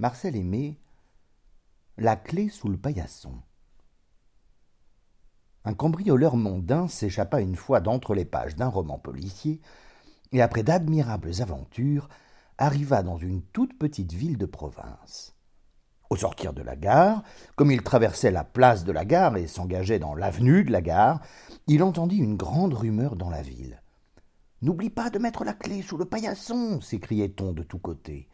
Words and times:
Marcel 0.00 0.34
Aimé 0.34 0.78
La 1.98 2.16
clé 2.16 2.48
sous 2.48 2.70
le 2.70 2.78
paillasson. 2.78 3.34
Un 5.66 5.74
cambrioleur 5.74 6.36
mondain 6.36 6.88
s'échappa 6.88 7.42
une 7.42 7.54
fois 7.54 7.80
d'entre 7.80 8.14
les 8.14 8.24
pages 8.24 8.56
d'un 8.56 8.68
roman 8.68 8.98
policier 8.98 9.60
et 10.32 10.40
après 10.40 10.62
d'admirables 10.62 11.42
aventures 11.42 12.08
arriva 12.56 13.02
dans 13.02 13.18
une 13.18 13.42
toute 13.42 13.78
petite 13.78 14.14
ville 14.14 14.38
de 14.38 14.46
province. 14.46 15.36
Au 16.08 16.16
sortir 16.16 16.54
de 16.54 16.62
la 16.62 16.76
gare, 16.76 17.22
comme 17.54 17.70
il 17.70 17.82
traversait 17.82 18.30
la 18.30 18.42
place 18.44 18.84
de 18.84 18.92
la 18.92 19.04
gare 19.04 19.36
et 19.36 19.48
s'engageait 19.48 19.98
dans 19.98 20.14
l'avenue 20.14 20.64
de 20.64 20.72
la 20.72 20.80
gare, 20.80 21.20
il 21.66 21.82
entendit 21.82 22.16
une 22.16 22.38
grande 22.38 22.72
rumeur 22.72 23.16
dans 23.16 23.28
la 23.28 23.42
ville. 23.42 23.82
N'oublie 24.62 24.88
pas 24.88 25.10
de 25.10 25.18
mettre 25.18 25.44
la 25.44 25.52
clé 25.52 25.82
sous 25.82 25.98
le 25.98 26.06
paillasson 26.06 26.80
s'écriait-on 26.80 27.52
de 27.52 27.62
tous 27.62 27.78
côtés. 27.78 28.30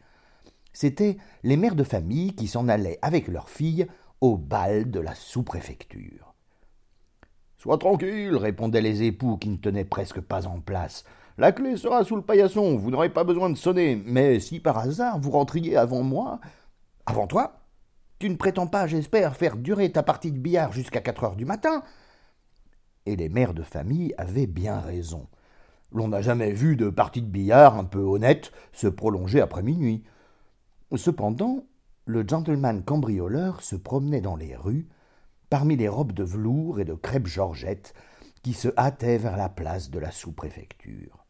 C'étaient 0.79 1.17
les 1.41 1.57
mères 1.57 1.73
de 1.73 1.83
famille 1.83 2.35
qui 2.35 2.47
s'en 2.47 2.67
allaient 2.67 2.99
avec 3.01 3.29
leurs 3.29 3.49
filles 3.49 3.87
au 4.21 4.37
bal 4.37 4.91
de 4.91 4.99
la 4.99 5.15
sous-préfecture. 5.15 6.35
Sois 7.57 7.79
tranquille, 7.79 8.35
répondaient 8.35 8.81
les 8.81 9.01
époux 9.01 9.37
qui 9.37 9.49
ne 9.49 9.57
tenaient 9.57 9.85
presque 9.85 10.21
pas 10.21 10.45
en 10.45 10.59
place. 10.59 11.03
La 11.39 11.51
clé 11.51 11.77
sera 11.77 12.03
sous 12.03 12.15
le 12.15 12.21
paillasson, 12.21 12.77
vous 12.77 12.91
n'aurez 12.91 13.09
pas 13.09 13.23
besoin 13.23 13.49
de 13.49 13.57
sonner, 13.57 13.99
mais 14.05 14.39
si 14.39 14.59
par 14.59 14.77
hasard 14.77 15.19
vous 15.19 15.31
rentriez 15.31 15.75
avant 15.75 16.03
moi. 16.03 16.39
Avant 17.07 17.25
toi 17.25 17.59
Tu 18.19 18.29
ne 18.29 18.35
prétends 18.35 18.67
pas, 18.67 18.85
j'espère, 18.85 19.35
faire 19.35 19.57
durer 19.57 19.91
ta 19.91 20.03
partie 20.03 20.31
de 20.31 20.37
billard 20.37 20.73
jusqu'à 20.73 21.01
quatre 21.01 21.23
heures 21.23 21.37
du 21.37 21.45
matin 21.45 21.81
Et 23.07 23.15
les 23.15 23.29
mères 23.29 23.55
de 23.55 23.63
famille 23.63 24.13
avaient 24.19 24.45
bien 24.45 24.79
raison. 24.79 25.25
L'on 25.91 26.09
n'a 26.09 26.21
jamais 26.21 26.51
vu 26.51 26.75
de 26.75 26.91
partie 26.91 27.23
de 27.23 27.31
billard 27.31 27.79
un 27.79 27.85
peu 27.85 28.01
honnête 28.01 28.51
se 28.73 28.85
prolonger 28.85 29.41
après 29.41 29.63
minuit. 29.63 30.03
Cependant, 30.95 31.65
le 32.05 32.25
gentleman 32.25 32.83
cambrioleur 32.83 33.61
se 33.61 33.75
promenait 33.75 34.21
dans 34.21 34.37
les 34.37 34.55
rues, 34.55 34.87
parmi 35.49 35.75
les 35.75 35.89
robes 35.89 36.13
de 36.13 36.23
velours 36.23 36.79
et 36.79 36.85
de 36.85 36.93
crêpe 36.93 37.27
georgette 37.27 37.93
qui 38.41 38.53
se 38.53 38.69
hâtaient 38.77 39.17
vers 39.17 39.35
la 39.35 39.49
place 39.49 39.89
de 39.89 39.99
la 39.99 40.11
sous-préfecture. 40.11 41.25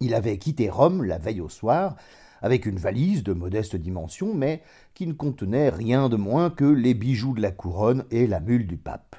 Il 0.00 0.14
avait 0.14 0.38
quitté 0.38 0.70
Rome 0.70 1.02
la 1.02 1.18
veille 1.18 1.40
au 1.40 1.48
soir, 1.48 1.96
avec 2.42 2.66
une 2.66 2.78
valise 2.78 3.22
de 3.22 3.32
modeste 3.32 3.76
dimension, 3.76 4.34
mais 4.34 4.62
qui 4.94 5.06
ne 5.06 5.12
contenait 5.12 5.70
rien 5.70 6.08
de 6.08 6.16
moins 6.16 6.50
que 6.50 6.64
les 6.64 6.94
bijoux 6.94 7.34
de 7.34 7.42
la 7.42 7.50
couronne 7.50 8.04
et 8.10 8.26
la 8.26 8.40
mule 8.40 8.66
du 8.66 8.76
pape. 8.76 9.16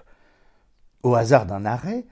Au 1.03 1.15
hasard 1.15 1.45
d'un 1.45 1.65
arrêt, 1.65 2.05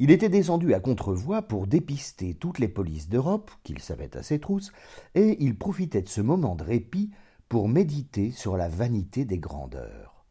il 0.00 0.12
était 0.12 0.28
descendu 0.28 0.74
à 0.74 0.80
contrevoix 0.80 1.42
pour 1.42 1.66
dépister 1.66 2.34
toutes 2.34 2.60
les 2.60 2.68
polices 2.68 3.08
d'Europe, 3.08 3.50
qu'il 3.64 3.80
savait 3.80 4.16
à 4.16 4.22
ses 4.22 4.38
trousses, 4.38 4.72
et 5.16 5.36
il 5.40 5.58
profitait 5.58 6.02
de 6.02 6.08
ce 6.08 6.20
moment 6.20 6.54
de 6.54 6.62
répit 6.62 7.10
pour 7.48 7.68
méditer 7.68 8.30
sur 8.30 8.56
la 8.56 8.68
vanité 8.68 9.24
des 9.24 9.38
grandeurs. 9.38 10.24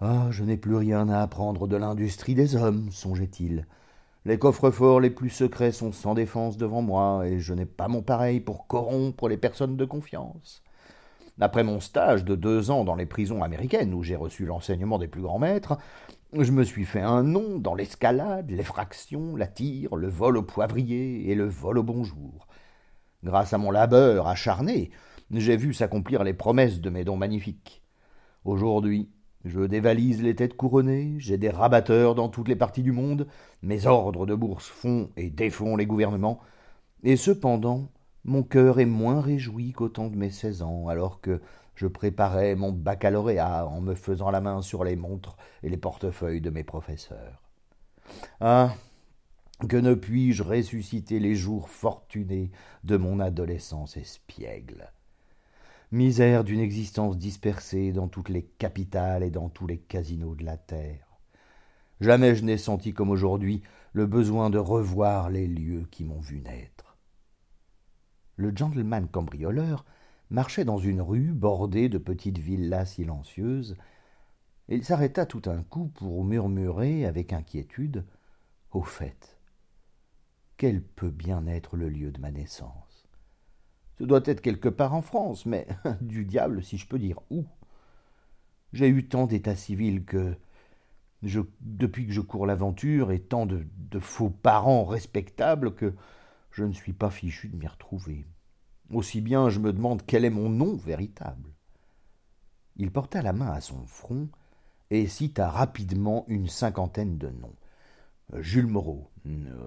Ah, 0.00 0.26
je 0.30 0.42
n'ai 0.42 0.56
plus 0.56 0.74
rien 0.74 1.08
à 1.08 1.20
apprendre 1.20 1.68
de 1.68 1.76
l'industrie 1.76 2.34
des 2.34 2.56
hommes, 2.56 2.90
songeait-il. 2.90 3.66
Les 4.24 4.38
coffres-forts 4.40 4.98
les 4.98 5.10
plus 5.10 5.30
secrets 5.30 5.70
sont 5.70 5.92
sans 5.92 6.14
défense 6.14 6.56
devant 6.56 6.82
moi, 6.82 7.28
et 7.28 7.38
je 7.38 7.54
n'ai 7.54 7.64
pas 7.64 7.86
mon 7.86 8.02
pareil 8.02 8.40
pour 8.40 8.66
corrompre 8.66 9.28
les 9.28 9.36
personnes 9.36 9.76
de 9.76 9.84
confiance. 9.84 10.64
Après 11.38 11.64
mon 11.64 11.80
stage 11.80 12.24
de 12.24 12.34
deux 12.34 12.70
ans 12.70 12.84
dans 12.84 12.94
les 12.94 13.04
prisons 13.04 13.42
américaines, 13.42 13.94
où 13.94 14.02
j'ai 14.02 14.16
reçu 14.16 14.46
l'enseignement 14.46 14.98
des 14.98 15.06
plus 15.06 15.20
grands 15.20 15.38
maîtres, 15.38 15.78
je 16.44 16.52
me 16.52 16.64
suis 16.64 16.84
fait 16.84 17.00
un 17.00 17.22
nom 17.22 17.58
dans 17.58 17.74
l'escalade, 17.74 18.50
l'effraction, 18.50 19.36
la 19.36 19.46
tire, 19.46 19.96
le 19.96 20.08
vol 20.08 20.36
au 20.36 20.42
poivrier 20.42 21.30
et 21.30 21.34
le 21.34 21.46
vol 21.46 21.78
au 21.78 21.82
bonjour. 21.82 22.46
Grâce 23.24 23.52
à 23.52 23.58
mon 23.58 23.70
labeur 23.70 24.28
acharné, 24.28 24.90
j'ai 25.30 25.56
vu 25.56 25.72
s'accomplir 25.72 26.24
les 26.24 26.34
promesses 26.34 26.80
de 26.80 26.90
mes 26.90 27.04
dons 27.04 27.16
magnifiques. 27.16 27.82
Aujourd'hui, 28.44 29.08
je 29.44 29.60
dévalise 29.60 30.22
les 30.22 30.34
têtes 30.34 30.56
couronnées, 30.56 31.14
j'ai 31.18 31.38
des 31.38 31.50
rabatteurs 31.50 32.14
dans 32.14 32.28
toutes 32.28 32.48
les 32.48 32.56
parties 32.56 32.82
du 32.82 32.92
monde, 32.92 33.26
mes 33.62 33.86
ordres 33.86 34.26
de 34.26 34.34
bourse 34.34 34.66
font 34.66 35.10
et 35.16 35.30
défont 35.30 35.76
les 35.76 35.86
gouvernements, 35.86 36.40
et 37.02 37.16
cependant 37.16 37.88
mon 38.24 38.42
cœur 38.42 38.80
est 38.80 38.86
moins 38.86 39.20
réjoui 39.20 39.72
qu'au 39.72 39.88
temps 39.88 40.08
de 40.08 40.16
mes 40.16 40.30
seize 40.30 40.62
ans, 40.62 40.88
alors 40.88 41.20
que 41.20 41.40
je 41.76 41.86
préparais 41.86 42.56
mon 42.56 42.72
baccalauréat 42.72 43.66
en 43.66 43.80
me 43.80 43.94
faisant 43.94 44.30
la 44.30 44.40
main 44.40 44.62
sur 44.62 44.82
les 44.82 44.96
montres 44.96 45.36
et 45.62 45.68
les 45.68 45.76
portefeuilles 45.76 46.40
de 46.40 46.50
mes 46.50 46.64
professeurs. 46.64 47.42
Ah. 48.40 48.74
Que 49.68 49.76
ne 49.76 49.94
puis-je 49.94 50.42
ressusciter 50.42 51.18
les 51.18 51.34
jours 51.34 51.70
fortunés 51.70 52.50
de 52.84 52.98
mon 52.98 53.20
adolescence 53.20 53.96
espiègle? 53.96 54.92
Misère 55.92 56.44
d'une 56.44 56.60
existence 56.60 57.16
dispersée 57.16 57.92
dans 57.92 58.08
toutes 58.08 58.28
les 58.28 58.42
capitales 58.42 59.22
et 59.22 59.30
dans 59.30 59.48
tous 59.48 59.66
les 59.66 59.78
casinos 59.78 60.34
de 60.34 60.44
la 60.44 60.58
terre. 60.58 61.06
Jamais 62.00 62.34
je 62.34 62.44
n'ai 62.44 62.58
senti 62.58 62.92
comme 62.92 63.08
aujourd'hui 63.08 63.62
le 63.92 64.06
besoin 64.06 64.50
de 64.50 64.58
revoir 64.58 65.30
les 65.30 65.46
lieux 65.46 65.86
qui 65.90 66.04
m'ont 66.04 66.20
vu 66.20 66.40
naître. 66.40 66.98
Le 68.36 68.54
gentleman 68.54 69.08
cambrioleur 69.08 69.86
marchait 70.30 70.64
dans 70.64 70.78
une 70.78 71.00
rue 71.00 71.32
bordée 71.32 71.88
de 71.88 71.98
petites 71.98 72.38
villas 72.38 72.86
silencieuses, 72.86 73.76
il 74.68 74.84
s'arrêta 74.84 75.26
tout 75.26 75.42
un 75.46 75.62
coup 75.62 75.88
pour 75.88 76.24
murmurer 76.24 77.06
avec 77.06 77.32
inquiétude 77.32 78.04
Au 78.72 78.82
fait, 78.82 79.38
quel 80.56 80.82
peut 80.82 81.10
bien 81.10 81.46
être 81.46 81.76
le 81.76 81.88
lieu 81.88 82.10
de 82.10 82.20
ma 82.20 82.30
naissance? 82.30 83.06
Ce 83.98 84.04
doit 84.04 84.22
être 84.24 84.40
quelque 84.40 84.68
part 84.68 84.94
en 84.94 85.02
France, 85.02 85.46
mais 85.46 85.66
du 86.00 86.24
diable, 86.24 86.62
si 86.62 86.78
je 86.78 86.86
peux 86.86 86.98
dire 86.98 87.20
où. 87.30 87.46
J'ai 88.72 88.88
eu 88.88 89.08
tant 89.08 89.26
d'états 89.26 89.56
civils 89.56 90.04
que, 90.04 90.36
depuis 91.60 92.06
que 92.06 92.12
je 92.12 92.20
cours 92.20 92.46
l'aventure, 92.46 93.12
et 93.12 93.20
tant 93.20 93.46
de, 93.46 93.66
de 93.76 94.00
faux 94.00 94.30
parents 94.30 94.84
respectables 94.84 95.74
que 95.74 95.94
je 96.50 96.64
ne 96.64 96.72
suis 96.72 96.92
pas 96.92 97.10
fichu 97.10 97.48
de 97.48 97.56
m'y 97.56 97.66
retrouver. 97.66 98.26
Aussi 98.92 99.20
bien 99.20 99.48
je 99.48 99.58
me 99.58 99.72
demande 99.72 100.02
quel 100.06 100.24
est 100.24 100.30
mon 100.30 100.48
nom 100.48 100.76
véritable. 100.76 101.50
Il 102.76 102.90
porta 102.90 103.22
la 103.22 103.32
main 103.32 103.50
à 103.50 103.60
son 103.60 103.86
front 103.86 104.28
et 104.90 105.06
cita 105.06 105.50
rapidement 105.50 106.24
une 106.28 106.48
cinquantaine 106.48 107.18
de 107.18 107.28
noms. 107.28 107.54
Jules 108.34 108.66
Moreau, 108.66 109.10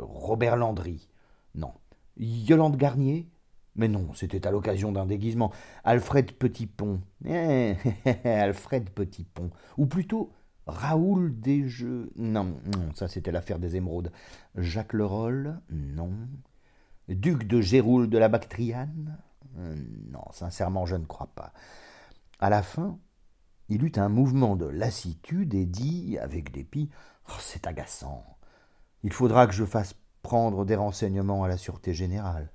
Robert 0.02 0.58
Landry, 0.58 1.08
non, 1.56 1.74
Yolande 2.18 2.76
Garnier, 2.76 3.30
mais 3.76 3.88
non, 3.88 4.14
c'était 4.14 4.46
à 4.46 4.52
l'occasion 4.52 4.92
d'un 4.92 5.06
déguisement. 5.06 5.52
Alfred 5.84 6.34
Petitpont. 6.34 7.02
Eh, 7.26 7.76
Alfred 8.26 8.90
Petitpont. 8.90 9.52
Ou 9.78 9.86
plutôt 9.86 10.34
Raoul 10.68 11.40
Desjeux. 11.40 12.12
Non, 12.18 12.44
non, 12.44 12.94
ça 12.94 13.08
c'était 13.08 13.32
l'affaire 13.32 13.60
des 13.60 13.78
émeraudes. 13.78 14.12
Jacques 14.56 14.94
Leroll. 14.94 15.60
Non. 15.70 16.12
Duc 17.16 17.46
de 17.46 17.60
Géroul 17.62 18.10
de 18.10 18.18
la 18.18 18.30
Bactriane? 18.30 19.18
Non, 19.56 20.24
sincèrement, 20.32 20.86
je 20.86 20.96
ne 20.96 21.06
crois 21.06 21.30
pas. 21.36 21.54
À 22.40 22.50
la 22.50 22.62
fin, 22.62 22.98
il 23.68 23.84
eut 23.84 23.92
un 23.98 24.10
mouvement 24.10 24.56
de 24.56 24.66
lassitude 24.66 25.54
et 25.54 25.66
dit, 25.66 26.18
avec 26.20 26.52
dépit 26.52 26.90
oh, 27.30 27.34
C'est 27.40 27.68
agaçant. 27.68 28.38
Il 29.04 29.14
faudra 29.14 29.48
que 29.48 29.54
je 29.54 29.66
fasse 29.66 29.96
prendre 30.22 30.66
des 30.66 30.76
renseignements 30.76 31.44
à 31.44 31.48
la 31.48 31.58
Sûreté 31.58 31.94
générale. 31.94 32.52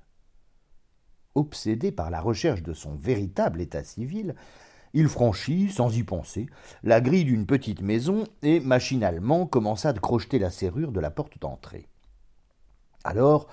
Obsédé 1.35 1.91
par 1.91 2.09
la 2.09 2.21
recherche 2.21 2.63
de 2.63 2.73
son 2.73 2.95
véritable 2.95 3.61
état 3.61 3.83
civil, 3.83 4.35
il 4.93 5.09
franchit, 5.09 5.69
sans 5.69 5.95
y 5.97 6.03
penser, 6.03 6.47
la 6.81 7.01
grille 7.01 7.25
d'une 7.25 7.45
petite 7.45 7.81
maison 7.81 8.23
et 8.41 8.61
machinalement 8.61 9.45
commença 9.45 9.91
de 9.91 9.99
crocheter 9.99 10.39
la 10.39 10.49
serrure 10.49 10.93
de 10.93 11.01
la 11.01 11.11
porte 11.11 11.37
d'entrée. 11.39 11.89
Alors, 13.03 13.47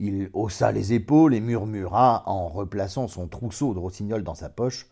il 0.00 0.30
haussa 0.32 0.72
les 0.72 0.94
épaules 0.94 1.34
et 1.34 1.40
murmura, 1.40 2.22
en 2.26 2.48
replaçant 2.48 3.06
son 3.06 3.28
trousseau 3.28 3.74
de 3.74 3.78
rossignol 3.78 4.24
dans 4.24 4.34
sa 4.34 4.48
poche 4.48 4.88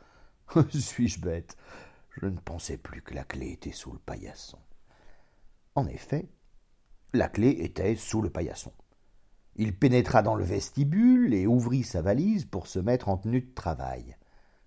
Suis-je 0.70 1.20
bête? 1.20 1.56
Je 2.20 2.26
ne 2.26 2.38
pensais 2.38 2.76
plus 2.76 3.00
que 3.00 3.14
la 3.14 3.24
clé 3.24 3.50
était 3.50 3.72
sous 3.72 3.90
le 3.90 3.98
paillasson. 3.98 4.58
En 5.74 5.86
effet, 5.86 6.28
la 7.14 7.28
clé 7.28 7.48
était 7.60 7.94
sous 7.94 8.20
le 8.20 8.28
paillasson. 8.28 8.72
Il 9.56 9.76
pénétra 9.76 10.22
dans 10.22 10.34
le 10.34 10.44
vestibule 10.44 11.32
et 11.32 11.46
ouvrit 11.46 11.84
sa 11.84 12.02
valise 12.02 12.44
pour 12.44 12.66
se 12.66 12.78
mettre 12.78 13.08
en 13.08 13.16
tenue 13.16 13.40
de 13.40 13.54
travail. 13.54 14.14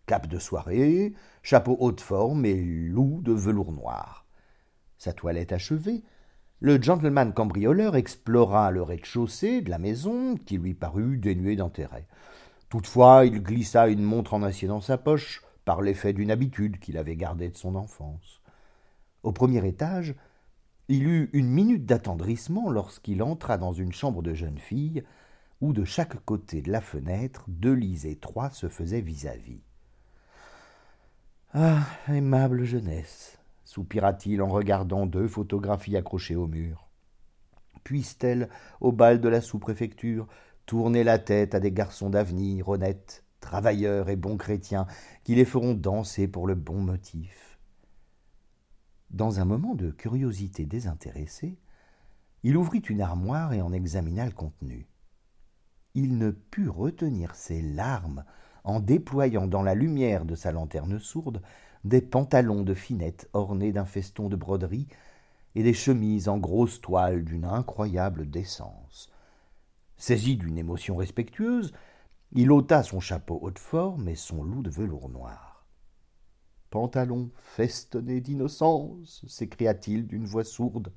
Cape 0.07 0.27
de 0.27 0.39
soirée, 0.39 1.13
chapeau 1.43 1.77
haute 1.79 2.01
forme 2.01 2.45
et 2.45 2.55
loup 2.55 3.21
de 3.21 3.31
velours 3.31 3.71
noir. 3.71 4.25
Sa 4.97 5.13
toilette 5.13 5.51
achevée, 5.51 6.03
le 6.61 6.79
gentleman 6.79 7.33
cambrioleur 7.33 7.95
explora 7.95 8.69
le 8.69 8.83
rez-de-chaussée 8.83 9.61
de 9.61 9.71
la 9.71 9.79
maison 9.79 10.35
qui 10.37 10.59
lui 10.59 10.75
parut 10.75 11.17
dénué 11.17 11.55
d'intérêt. 11.55 12.07
Toutefois, 12.69 13.25
il 13.25 13.41
glissa 13.41 13.87
une 13.87 14.03
montre 14.03 14.35
en 14.35 14.43
acier 14.43 14.67
dans 14.67 14.79
sa 14.79 14.99
poche 14.99 15.41
par 15.65 15.81
l'effet 15.81 16.13
d'une 16.13 16.29
habitude 16.29 16.79
qu'il 16.79 16.99
avait 16.99 17.15
gardée 17.15 17.49
de 17.49 17.57
son 17.57 17.73
enfance. 17.73 18.41
Au 19.23 19.31
premier 19.31 19.67
étage, 19.67 20.13
il 20.87 21.07
eut 21.07 21.31
une 21.33 21.49
minute 21.49 21.87
d'attendrissement 21.87 22.69
lorsqu'il 22.69 23.23
entra 23.23 23.57
dans 23.57 23.73
une 23.73 23.91
chambre 23.91 24.21
de 24.21 24.35
jeune 24.35 24.59
fille, 24.59 25.03
où 25.61 25.73
de 25.73 25.83
chaque 25.83 26.23
côté 26.25 26.61
de 26.61 26.71
la 26.71 26.81
fenêtre 26.81 27.43
deux 27.47 27.73
lits 27.73 28.05
étroits 28.05 28.51
se 28.51 28.69
faisaient 28.69 29.01
vis-à-vis. 29.01 29.63
Ah, 31.55 31.87
aimable 32.07 32.65
jeunesse, 32.65 33.40
soupira-t-il 33.71 34.41
en 34.41 34.49
regardant 34.49 35.05
deux 35.05 35.29
photographies 35.29 35.95
accrochées 35.95 36.35
au 36.35 36.45
mur. 36.45 36.89
Puisse-t-elle, 37.85 38.49
au 38.81 38.91
bal 38.91 39.21
de 39.21 39.29
la 39.29 39.39
sous-préfecture, 39.39 40.27
tourner 40.65 41.05
la 41.05 41.19
tête 41.19 41.55
à 41.55 41.61
des 41.61 41.71
garçons 41.71 42.09
d'avenir 42.09 42.67
honnêtes, 42.67 43.23
travailleurs 43.39 44.09
et 44.09 44.17
bons 44.17 44.35
chrétiens, 44.35 44.87
qui 45.23 45.35
les 45.35 45.45
feront 45.45 45.73
danser 45.73 46.27
pour 46.27 46.47
le 46.47 46.55
bon 46.55 46.81
motif 46.81 47.57
Dans 49.09 49.39
un 49.39 49.45
moment 49.45 49.73
de 49.73 49.89
curiosité 49.89 50.65
désintéressée, 50.65 51.57
il 52.43 52.57
ouvrit 52.57 52.79
une 52.79 53.01
armoire 53.01 53.53
et 53.53 53.61
en 53.61 53.71
examina 53.71 54.25
le 54.25 54.33
contenu. 54.33 54.89
Il 55.93 56.17
ne 56.17 56.31
put 56.31 56.67
retenir 56.67 57.35
ses 57.35 57.61
larmes 57.61 58.25
en 58.65 58.81
déployant 58.81 59.47
dans 59.47 59.63
la 59.63 59.75
lumière 59.75 60.25
de 60.25 60.35
sa 60.35 60.51
lanterne 60.51 60.99
sourde 60.99 61.41
des 61.83 62.01
pantalons 62.01 62.63
de 62.63 62.73
finette 62.73 63.29
ornés 63.33 63.71
d'un 63.71 63.85
feston 63.85 64.29
de 64.29 64.35
broderie 64.35 64.87
et 65.55 65.63
des 65.63 65.73
chemises 65.73 66.29
en 66.29 66.37
grosse 66.37 66.81
toile 66.81 67.23
d'une 67.23 67.45
incroyable 67.45 68.29
décence. 68.29 69.11
Saisi 69.97 70.37
d'une 70.37 70.57
émotion 70.57 70.95
respectueuse, 70.95 71.73
il 72.31 72.51
ôta 72.51 72.83
son 72.83 72.99
chapeau 72.99 73.39
haut 73.41 73.51
de 73.51 73.59
forme 73.59 74.07
et 74.07 74.15
son 74.15 74.43
loup 74.43 74.61
de 74.61 74.69
velours 74.69 75.09
noir. 75.09 75.65
Pantalon 76.69 77.29
festonné 77.35 78.21
d'innocence, 78.21 79.25
s'écria-t-il 79.27 80.07
d'une 80.07 80.25
voix 80.25 80.45
sourde, 80.45 80.93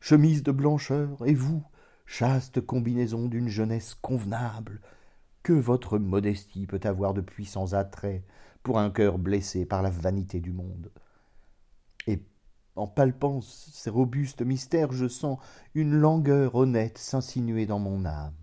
chemise 0.00 0.42
de 0.42 0.50
blancheur, 0.50 1.24
et 1.24 1.34
vous, 1.34 1.62
chaste 2.04 2.60
combinaison 2.60 3.28
d'une 3.28 3.48
jeunesse 3.48 3.94
convenable, 3.94 4.80
que 5.44 5.52
votre 5.52 5.98
modestie 5.98 6.66
peut 6.66 6.80
avoir 6.82 7.14
de 7.14 7.20
puissants 7.20 7.74
attraits 7.74 8.24
pour 8.64 8.80
un 8.80 8.90
cœur 8.90 9.18
blessé 9.18 9.66
par 9.66 9.82
la 9.82 9.90
vanité 9.90 10.40
du 10.40 10.50
monde. 10.50 10.90
Et 12.08 12.24
en 12.74 12.88
palpant 12.88 13.40
ces 13.42 13.90
robustes 13.90 14.42
mystères, 14.42 14.90
je 14.90 15.06
sens 15.06 15.38
une 15.74 15.94
langueur 15.94 16.56
honnête 16.56 16.98
s'insinuer 16.98 17.66
dans 17.66 17.78
mon 17.78 18.04
âme. 18.06 18.34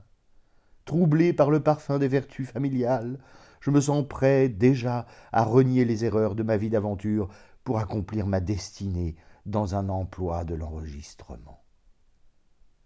Troublé 0.85 1.33
par 1.33 1.49
le 1.49 1.61
parfum 1.61 1.99
des 1.99 2.07
vertus 2.07 2.47
familiales, 2.47 3.19
je 3.59 3.71
me 3.71 3.81
sens 3.81 4.07
prêt 4.07 4.47
déjà 4.47 5.07
à 5.31 5.43
renier 5.43 5.85
les 5.85 6.05
erreurs 6.05 6.35
de 6.35 6.43
ma 6.43 6.55
vie 6.55 6.69
d'aventure 6.69 7.27
pour 7.63 7.79
accomplir 7.79 8.27
ma 8.27 8.39
destinée 8.39 9.15
dans 9.47 9.75
un 9.75 9.89
emploi 9.89 10.45
de 10.45 10.53
l'enregistrement. 10.53 11.63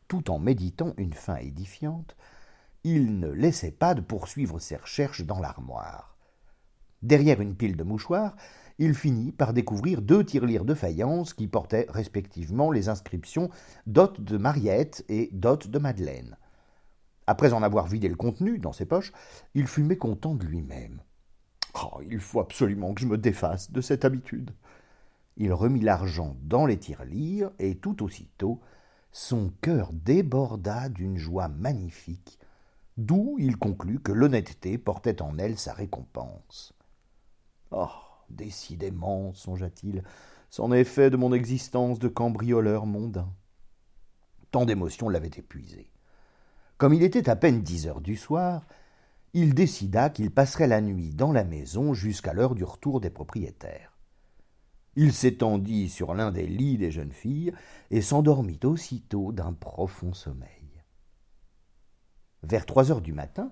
Tout 0.08 0.32
en 0.32 0.40
méditant 0.40 0.94
une 0.98 1.14
fin 1.14 1.36
édifiante, 1.38 2.16
il 2.86 3.20
ne 3.20 3.30
laissait 3.30 3.72
pas 3.72 3.94
de 3.94 4.02
poursuivre 4.02 4.60
ses 4.60 4.78
recherches 4.78 5.26
dans 5.26 5.40
l'armoire. 5.40 6.15
Derrière 7.02 7.42
une 7.42 7.56
pile 7.56 7.78
de 7.78 7.84
mouchoirs, 7.84 8.36
il 8.78 8.94
finit 8.94 9.32
par 9.32 9.54
découvrir 9.54 10.02
deux 10.02 10.24
tirelires 10.24 10.66
de 10.66 10.74
faïence 10.74 11.34
qui 11.34 11.48
portaient 11.48 11.88
respectivement 11.90 12.72
les 12.72 12.90
inscriptions 12.90 13.50
Dot 13.88 14.20
de 14.20 14.38
Mariette 14.38 15.06
et 15.08 15.30
Dot 15.32 15.68
de 15.68 15.80
Madeleine. 15.80 16.38
Après 17.28 17.54
en 17.54 17.64
avoir 17.64 17.88
vidé 17.88 18.08
le 18.08 18.16
contenu 18.16 18.60
dans 18.60 18.74
ses 18.74 18.86
poches, 18.86 19.14
il 19.54 19.68
fut 19.68 19.84
mécontent 19.84 20.36
de 20.36 20.46
lui-même. 20.46 21.02
Oh, 21.84 22.02
il 22.10 22.20
faut 22.20 22.40
absolument 22.40 22.94
que 22.94 23.02
je 23.02 23.08
me 23.08 23.18
défasse 23.18 23.72
de 23.72 23.82
cette 23.82 24.06
habitude. 24.06 24.52
Il 25.38 25.52
remit 25.54 25.82
l'argent 25.82 26.38
dans 26.44 26.66
les 26.66 26.78
tirelires 26.78 27.52
et 27.60 27.76
tout 27.76 28.04
aussitôt, 28.04 28.62
son 29.12 29.52
cœur 29.62 29.92
déborda 29.94 30.90
d'une 30.90 31.18
joie 31.18 31.48
magnifique 31.48 32.40
d'où 32.98 33.36
il 33.40 33.58
conclut 33.58 34.00
que 34.00 34.12
l'honnêteté 34.12 34.78
portait 34.78 35.22
en 35.22 35.38
elle 35.38 35.58
sa 35.58 35.74
récompense. 35.74 36.74
Oh, 37.72 37.90
décidément, 38.30 39.34
songea-t-il, 39.34 40.04
c'en 40.50 40.72
est 40.72 40.84
fait 40.84 41.10
de 41.10 41.18
mon 41.18 41.34
existence 41.34 42.00
de 42.00 42.08
cambrioleur 42.08 42.86
mondain. 42.86 43.32
Tant 44.52 44.66
d'émotions 44.66 45.10
l'avaient 45.10 45.28
épuisé. 45.28 45.92
Comme 46.78 46.94
il 46.94 47.04
était 47.04 47.30
à 47.30 47.36
peine 47.36 47.62
dix 47.62 47.88
heures 47.88 48.02
du 48.02 48.16
soir, 48.16 48.66
il 49.34 49.54
décida 49.54 50.10
qu'il 50.10 50.32
passerait 50.32 50.68
la 50.68 50.82
nuit 50.82 51.14
dans 51.14 51.34
la 51.34 51.44
maison 51.44 51.94
jusqu'à 51.94 52.34
l'heure 52.34 52.56
du 52.56 52.64
retour 52.64 53.02
des 53.02 53.10
propriétaires. 53.10 53.92
Il 54.96 55.12
s'étendit 55.12 55.90
sur 55.90 56.14
l'un 56.14 56.32
des 56.32 56.48
lits 56.48 56.78
des 56.78 56.92
jeunes 56.92 57.12
filles 57.12 57.54
et 57.92 58.02
s'endormit 58.02 58.60
aussitôt 58.64 59.34
d'un 59.34 59.52
profond 59.52 60.14
sommeil. 60.14 60.50
Vers 62.44 62.66
trois 62.66 62.92
heures 62.92 63.02
du 63.02 63.12
matin, 63.12 63.52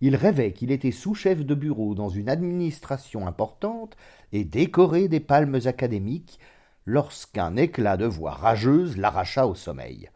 il 0.00 0.16
rêvait 0.16 0.52
qu'il 0.52 0.70
était 0.70 0.92
sous-chef 0.92 1.44
de 1.44 1.54
bureau 1.54 1.94
dans 1.94 2.08
une 2.08 2.28
administration 2.28 3.26
importante 3.26 3.96
et 4.32 4.44
décoré 4.44 5.08
des 5.08 5.20
palmes 5.20 5.60
académiques 5.64 6.38
lorsqu'un 6.86 7.56
éclat 7.56 7.96
de 7.96 8.06
voix 8.06 8.32
rageuse 8.32 8.96
l'arracha 8.96 9.46
au 9.46 9.54
sommeil. 9.54 10.10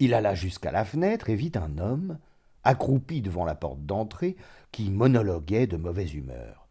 Il 0.00 0.12
alla 0.12 0.34
jusqu'à 0.34 0.72
la 0.72 0.84
fenêtre 0.84 1.30
et 1.30 1.36
vit 1.36 1.52
un 1.54 1.78
homme, 1.78 2.18
accroupi 2.64 3.22
devant 3.22 3.44
la 3.44 3.54
porte 3.54 3.84
d'entrée, 3.86 4.36
qui 4.72 4.90
monologuait 4.90 5.66
de 5.66 5.76
mauvaise 5.76 6.14
humeur. 6.14 6.66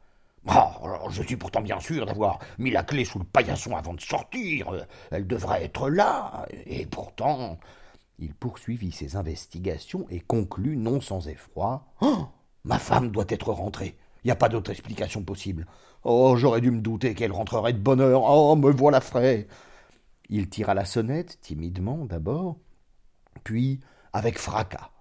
Oh, 0.45 1.09
je 1.09 1.23
suis 1.23 1.37
pourtant 1.37 1.61
bien 1.61 1.79
sûr 1.79 2.05
d'avoir 2.05 2.39
mis 2.57 2.69
la 2.69 2.83
clé 2.83 3.05
sous 3.05 3.19
le 3.19 3.23
paillasson 3.23 3.77
avant 3.77 3.93
de 3.93 4.01
sortir. 4.01 4.85
Elle 5.09 5.25
devrait 5.25 5.63
être 5.63 5.89
là. 5.89 6.45
Et 6.65 6.85
pourtant, 6.85 7.57
il 8.19 8.33
poursuivit 8.33 8.91
ses 8.91 9.15
investigations 9.15 10.05
et 10.09 10.19
conclut, 10.19 10.77
non 10.77 11.01
sans 11.01 11.27
effroi. 11.27 11.87
Oh 12.01 12.27
ma 12.63 12.79
femme 12.79 13.11
doit 13.11 13.25
être 13.29 13.51
rentrée. 13.51 13.97
Il 14.23 14.27
n'y 14.27 14.31
a 14.31 14.37
pas 14.37 14.49
d'autre 14.49 14.71
explication 14.71 15.23
possible. 15.23 15.67
Oh, 16.03 16.35
j'aurais 16.37 16.61
dû 16.61 16.71
me 16.71 16.81
douter 16.81 17.13
qu'elle 17.13 17.31
rentrerait 17.31 17.73
de 17.73 17.79
bonne 17.79 18.01
heure. 18.01 18.23
Oh, 18.23 18.55
me 18.55 18.71
voilà 18.71 19.01
frais. 19.01 19.47
Il 20.29 20.49
tira 20.49 20.73
la 20.73 20.85
sonnette, 20.85 21.39
timidement 21.41 22.05
d'abord, 22.05 22.57
puis 23.43 23.81
avec 24.13 24.37
fracas. 24.37 24.91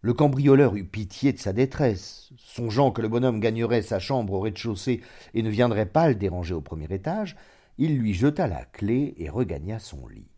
Le 0.00 0.14
cambrioleur 0.14 0.76
eut 0.76 0.84
pitié 0.84 1.32
de 1.32 1.38
sa 1.38 1.52
détresse, 1.52 2.30
songeant 2.38 2.90
que 2.90 3.02
le 3.02 3.08
bonhomme 3.08 3.40
gagnerait 3.40 3.82
sa 3.82 3.98
chambre 3.98 4.34
au 4.34 4.40
rez-de-chaussée 4.40 5.02
et 5.34 5.42
ne 5.42 5.50
viendrait 5.50 5.86
pas 5.86 6.08
le 6.08 6.14
déranger 6.14 6.54
au 6.54 6.60
premier 6.60 6.86
étage, 6.90 7.36
il 7.76 7.98
lui 7.98 8.14
jeta 8.14 8.46
la 8.46 8.64
clé 8.64 9.14
et 9.18 9.28
regagna 9.28 9.78
son 9.78 10.06
lit. 10.06 10.30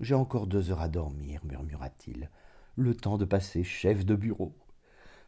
J'ai 0.00 0.14
encore 0.14 0.46
deux 0.46 0.70
heures 0.70 0.80
à 0.80 0.88
dormir, 0.88 1.40
murmura-t-il, 1.44 2.30
le 2.76 2.94
temps 2.94 3.18
de 3.18 3.24
passer 3.24 3.62
chef 3.62 4.04
de 4.04 4.16
bureau. 4.16 4.56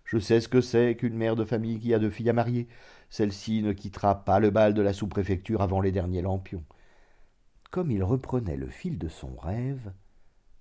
Je 0.04 0.18
sais 0.18 0.40
ce 0.40 0.48
que 0.48 0.60
c'est 0.60 0.96
qu'une 0.96 1.16
mère 1.16 1.36
de 1.36 1.44
famille 1.44 1.78
qui 1.78 1.94
a 1.94 1.98
deux 1.98 2.10
filles 2.10 2.30
à 2.30 2.32
marier. 2.32 2.68
Celle-ci 3.10 3.62
ne 3.62 3.72
quittera 3.72 4.24
pas 4.24 4.40
le 4.40 4.50
bal 4.50 4.74
de 4.74 4.82
la 4.82 4.92
sous-préfecture 4.92 5.62
avant 5.62 5.80
les 5.80 5.92
derniers 5.92 6.22
lampions. 6.22 6.64
Comme 7.70 7.90
il 7.90 8.02
reprenait 8.02 8.56
le 8.56 8.68
fil 8.68 8.98
de 8.98 9.08
son 9.08 9.36
rêve, 9.36 9.92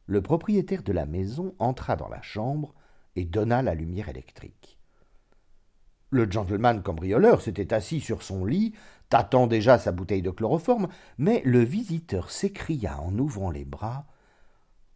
le 0.08 0.22
propriétaire 0.22 0.84
de 0.84 0.94
la 0.94 1.06
maison 1.06 1.56
entra 1.60 1.96
dans 1.96 2.10
la 2.10 2.22
chambre 2.22 2.74
et 3.16 3.26
donna 3.26 3.62
la 3.62 3.74
lumière 3.74 4.10
électrique. 4.10 4.75
Le 6.16 6.32
gentleman 6.32 6.82
cambrioleur 6.82 7.42
s'était 7.42 7.74
assis 7.74 8.00
sur 8.00 8.24
son 8.24 8.46
lit, 8.46 8.72
tâtant 9.10 9.48
déjà 9.48 9.78
sa 9.78 9.92
bouteille 9.92 10.22
de 10.22 10.30
chloroforme, 10.30 10.88
mais 11.18 11.42
le 11.44 11.60
visiteur 11.60 12.32
s'écria 12.32 13.02
en 13.02 13.20
ouvrant 13.20 13.52
les 13.52 13.66
bras. 13.66 14.06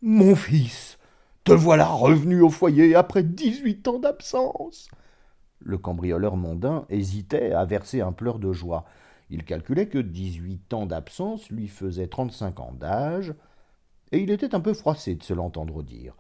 Mon 0.02 0.34
fils. 0.34 0.98
Te 1.44 1.52
voilà 1.52 1.90
revenu 1.90 2.40
au 2.40 2.50
foyer 2.50 2.96
après 2.96 3.22
dix-huit 3.22 3.86
ans 3.90 4.00
d'absence. 4.00 4.88
Le 5.60 5.78
cambrioleur 5.78 6.38
mondain 6.38 6.86
hésitait 6.88 7.52
à 7.52 7.66
verser 7.66 8.00
un 8.00 8.14
pleur 8.14 8.40
de 8.40 8.54
joie. 8.54 8.86
Il 9.30 9.44
calculait 9.44 9.90
que 9.90 10.00
dix-huit 10.00 10.74
ans 10.74 10.86
d'absence 10.86 11.50
lui 11.50 11.68
faisaient 11.68 12.08
trente-cinq 12.08 12.62
ans 12.62 12.72
d'âge, 12.72 13.34
et 14.14 14.20
il 14.20 14.32
était 14.32 14.56
un 14.56 14.62
peu 14.62 14.74
froissé 14.74 15.16
de 15.16 15.24
se 15.24 15.34
l'entendre 15.34 15.84
dire. 15.84 16.16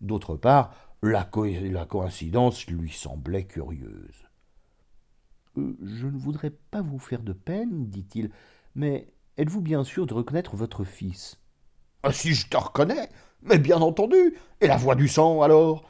D'autre 0.00 0.36
part, 0.36 0.70
la, 1.02 1.24
coïncidence 1.24 2.68
lui 2.68 2.92
semblait 2.92 3.46
curieuse. 3.46 4.27
Je 5.82 6.06
ne 6.06 6.16
voudrais 6.18 6.50
pas 6.50 6.82
vous 6.82 6.98
faire 6.98 7.22
de 7.22 7.32
peine, 7.32 7.88
dit-il, 7.88 8.30
mais 8.74 9.08
êtes-vous 9.36 9.62
bien 9.62 9.84
sûr 9.84 10.06
de 10.06 10.14
reconnaître 10.14 10.56
votre 10.56 10.84
fils? 10.84 11.38
Ah, 12.02 12.12
Si 12.12 12.34
je 12.34 12.48
te 12.48 12.56
reconnais, 12.56 13.08
mais 13.42 13.58
bien 13.58 13.78
entendu. 13.80 14.36
Et 14.60 14.66
la 14.66 14.76
voix 14.76 14.94
du 14.94 15.08
sang, 15.08 15.42
alors? 15.42 15.88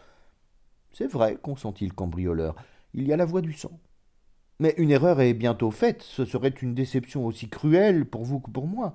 C'est 0.93 1.07
vrai, 1.11 1.37
consentit 1.41 1.87
le 1.87 1.93
cambrioleur, 1.95 2.57
il 2.95 3.07
y 3.07 3.13
a 3.13 3.17
la 3.17 3.25
voix 3.25 3.41
du 3.41 3.53
sang. 3.53 3.79
Mais 4.61 4.75
une 4.79 4.91
erreur 4.91 5.21
est 5.21 5.35
bientôt 5.35 5.71
faite, 5.71 6.03
ce 6.03 6.25
serait 6.25 6.49
une 6.63 6.75
déception 6.75 7.25
aussi 7.27 7.49
cruelle 7.49 8.05
pour 8.07 8.25
vous 8.25 8.41
que 8.41 8.51
pour 8.51 8.67
moi. 8.67 8.95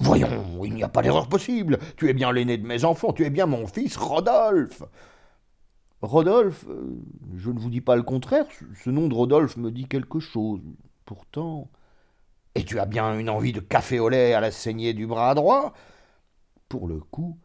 Voyons, 0.00 0.64
il 0.64 0.74
n'y 0.74 0.82
a 0.82 0.88
pas 0.88 1.02
d'erreur 1.02 1.28
possible. 1.28 1.78
Tu 1.96 2.08
es 2.08 2.14
bien 2.14 2.32
l'aîné 2.32 2.58
de 2.58 2.66
mes 2.66 2.84
enfants, 2.84 3.12
tu 3.12 3.24
es 3.24 3.30
bien 3.30 3.46
mon 3.46 3.66
fils 3.66 3.96
Rodolphe. 3.96 4.82
Rodolphe, 6.04 6.66
euh, 6.68 7.00
je 7.36 7.50
ne 7.50 7.58
vous 7.58 7.70
dis 7.70 7.80
pas 7.80 7.96
le 7.96 8.02
contraire, 8.02 8.46
ce 8.74 8.90
nom 8.90 9.08
de 9.08 9.14
Rodolphe 9.14 9.56
me 9.56 9.70
dit 9.70 9.86
quelque 9.86 10.20
chose. 10.20 10.60
Pourtant. 11.04 11.70
Et 12.54 12.64
tu 12.64 12.78
as 12.78 12.86
bien 12.86 13.18
une 13.18 13.30
envie 13.30 13.52
de 13.52 13.60
café 13.60 13.98
au 13.98 14.08
lait 14.08 14.32
à 14.32 14.40
la 14.40 14.50
saignée 14.50 14.94
du 14.94 15.06
bras 15.06 15.34
droit? 15.34 15.74
Pour 16.68 16.86
le 16.88 17.00
coup, 17.00 17.38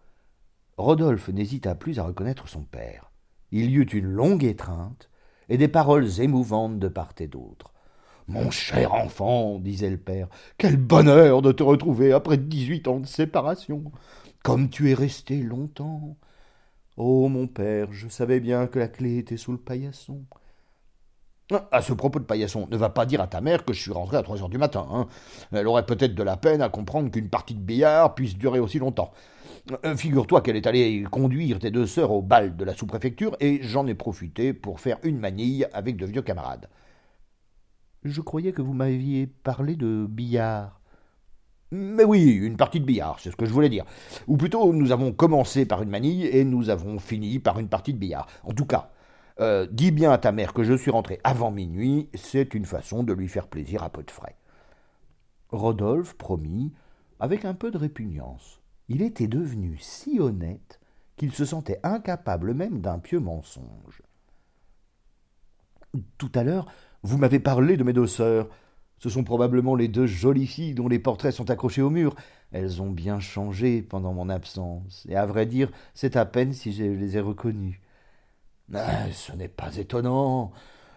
Rodolphe 0.77 1.29
n'hésita 1.29 1.75
plus 1.75 1.99
à 1.99 2.03
reconnaître 2.03 2.47
son 2.47 2.63
père. 2.63 3.11
Il 3.51 3.71
y 3.71 3.75
eut 3.75 3.83
une 3.83 4.05
longue 4.05 4.43
étreinte 4.43 5.09
et 5.49 5.57
des 5.57 5.67
paroles 5.67 6.21
émouvantes 6.21 6.79
de 6.79 6.87
part 6.87 7.13
et 7.19 7.27
d'autre. 7.27 7.73
Mon 8.27 8.51
cher 8.51 8.93
enfant, 8.93 9.57
disait 9.57 9.89
le 9.89 9.97
père, 9.97 10.27
quel 10.59 10.77
bonheur 10.77 11.41
de 11.41 11.51
te 11.51 11.63
retrouver 11.63 12.11
après 12.11 12.37
dix-huit 12.37 12.87
ans 12.87 12.99
de 12.99 13.07
séparation. 13.07 13.91
Comme 14.43 14.69
tu 14.69 14.91
es 14.91 14.93
resté 14.93 15.41
longtemps. 15.41 16.15
Oh, 17.01 17.29
mon 17.29 17.47
père, 17.47 17.93
je 17.93 18.09
savais 18.09 18.41
bien 18.41 18.67
que 18.67 18.77
la 18.77 18.89
clé 18.89 19.19
était 19.19 19.37
sous 19.37 19.53
le 19.53 19.57
paillasson. 19.57 20.25
À 21.71 21.81
ce 21.81 21.93
propos 21.93 22.19
de 22.19 22.25
paillasson, 22.25 22.67
ne 22.69 22.75
va 22.75 22.89
pas 22.89 23.05
dire 23.05 23.21
à 23.21 23.27
ta 23.27 23.39
mère 23.39 23.63
que 23.63 23.71
je 23.71 23.81
suis 23.81 23.93
rentré 23.93 24.17
à 24.17 24.21
trois 24.21 24.41
heures 24.41 24.49
du 24.49 24.57
matin. 24.57 24.85
Hein. 24.91 25.07
Elle 25.53 25.67
aurait 25.67 25.85
peut-être 25.85 26.13
de 26.13 26.23
la 26.23 26.35
peine 26.35 26.61
à 26.61 26.67
comprendre 26.67 27.09
qu'une 27.09 27.29
partie 27.29 27.55
de 27.55 27.61
billard 27.61 28.15
puisse 28.15 28.37
durer 28.37 28.59
aussi 28.59 28.79
longtemps. 28.79 29.13
Euh, 29.85 29.95
figure-toi 29.95 30.41
qu'elle 30.41 30.57
est 30.57 30.67
allée 30.67 31.05
conduire 31.09 31.59
tes 31.59 31.71
deux 31.71 31.87
sœurs 31.87 32.11
au 32.11 32.21
bal 32.21 32.57
de 32.57 32.65
la 32.65 32.75
sous-préfecture 32.75 33.37
et 33.39 33.59
j'en 33.63 33.87
ai 33.87 33.95
profité 33.95 34.51
pour 34.51 34.81
faire 34.81 34.97
une 35.03 35.19
manille 35.19 35.67
avec 35.71 35.95
de 35.95 36.05
vieux 36.05 36.21
camarades. 36.21 36.67
Je 38.03 38.19
croyais 38.19 38.51
que 38.51 38.61
vous 38.61 38.73
m'aviez 38.73 39.25
parlé 39.25 39.77
de 39.77 40.05
billard. 40.05 40.78
Mais 41.71 42.03
oui, 42.03 42.31
une 42.31 42.57
partie 42.57 42.79
de 42.79 42.85
billard, 42.85 43.19
c'est 43.19 43.29
ce 43.29 43.35
que 43.35 43.45
je 43.45 43.53
voulais 43.53 43.69
dire. 43.69 43.85
Ou 44.27 44.37
plutôt, 44.37 44.73
nous 44.73 44.91
avons 44.91 45.11
commencé 45.11 45.65
par 45.65 45.83
une 45.83 45.89
manille 45.89 46.25
et 46.25 46.43
nous 46.43 46.69
avons 46.69 46.97
fini 46.97 47.37
par 47.39 47.59
une 47.59 47.67
partie 47.67 47.93
de 47.93 47.99
billard. 47.99 48.27
En 48.43 48.53
tout 48.53 48.65
cas, 48.65 48.91
euh, 49.39 49.67
dis 49.71 49.91
bien 49.91 50.11
à 50.11 50.17
ta 50.17 50.31
mère 50.31 50.53
que 50.53 50.63
je 50.63 50.73
suis 50.73 50.91
rentré 50.91 51.19
avant 51.23 51.51
minuit, 51.51 52.09
c'est 52.15 52.53
une 52.55 52.65
façon 52.65 53.03
de 53.03 53.13
lui 53.13 53.27
faire 53.27 53.47
plaisir 53.47 53.83
à 53.83 53.89
peu 53.89 54.03
de 54.03 54.11
frais. 54.11 54.35
Rodolphe 55.51 56.15
promit, 56.15 56.73
avec 57.19 57.45
un 57.45 57.53
peu 57.53 57.69
de 57.71 57.77
répugnance. 57.77 58.61
Il 58.87 59.01
était 59.01 59.27
devenu 59.27 59.77
si 59.79 60.19
honnête 60.19 60.79
qu'il 61.15 61.31
se 61.31 61.45
sentait 61.45 61.79
incapable 61.83 62.53
même 62.53 62.81
d'un 62.81 62.97
pieux 62.97 63.19
mensonge. 63.19 64.01
Tout 66.17 66.31
à 66.33 66.43
l'heure, 66.43 66.67
vous 67.03 67.17
m'avez 67.17 67.39
parlé 67.39 67.77
de 67.77 67.83
mes 67.83 67.93
deux 67.93 68.07
sœurs. 68.07 68.49
Ce 68.99 69.09
sont 69.09 69.23
probablement 69.23 69.75
les 69.75 69.87
deux 69.87 70.05
jolies 70.05 70.47
filles 70.47 70.75
dont 70.75 70.89
les 70.89 70.99
portraits 70.99 71.33
sont 71.33 71.49
accrochés 71.49 71.81
au 71.81 71.89
mur. 71.89 72.15
Elles 72.51 72.81
ont 72.81 72.89
bien 72.89 73.19
changé 73.19 73.81
pendant 73.81 74.13
mon 74.13 74.29
absence, 74.29 75.05
et 75.07 75.15
à 75.15 75.25
vrai 75.25 75.45
dire, 75.45 75.71
c'est 75.93 76.15
à 76.15 76.25
peine 76.25 76.51
si 76.51 76.73
je 76.73 76.83
les 76.83 77.15
ai 77.15 77.19
reconnues. 77.21 77.79
Mais 78.67 79.11
ce 79.13 79.31
n'est 79.31 79.47
pas 79.47 79.75
étonnant. 79.77 80.51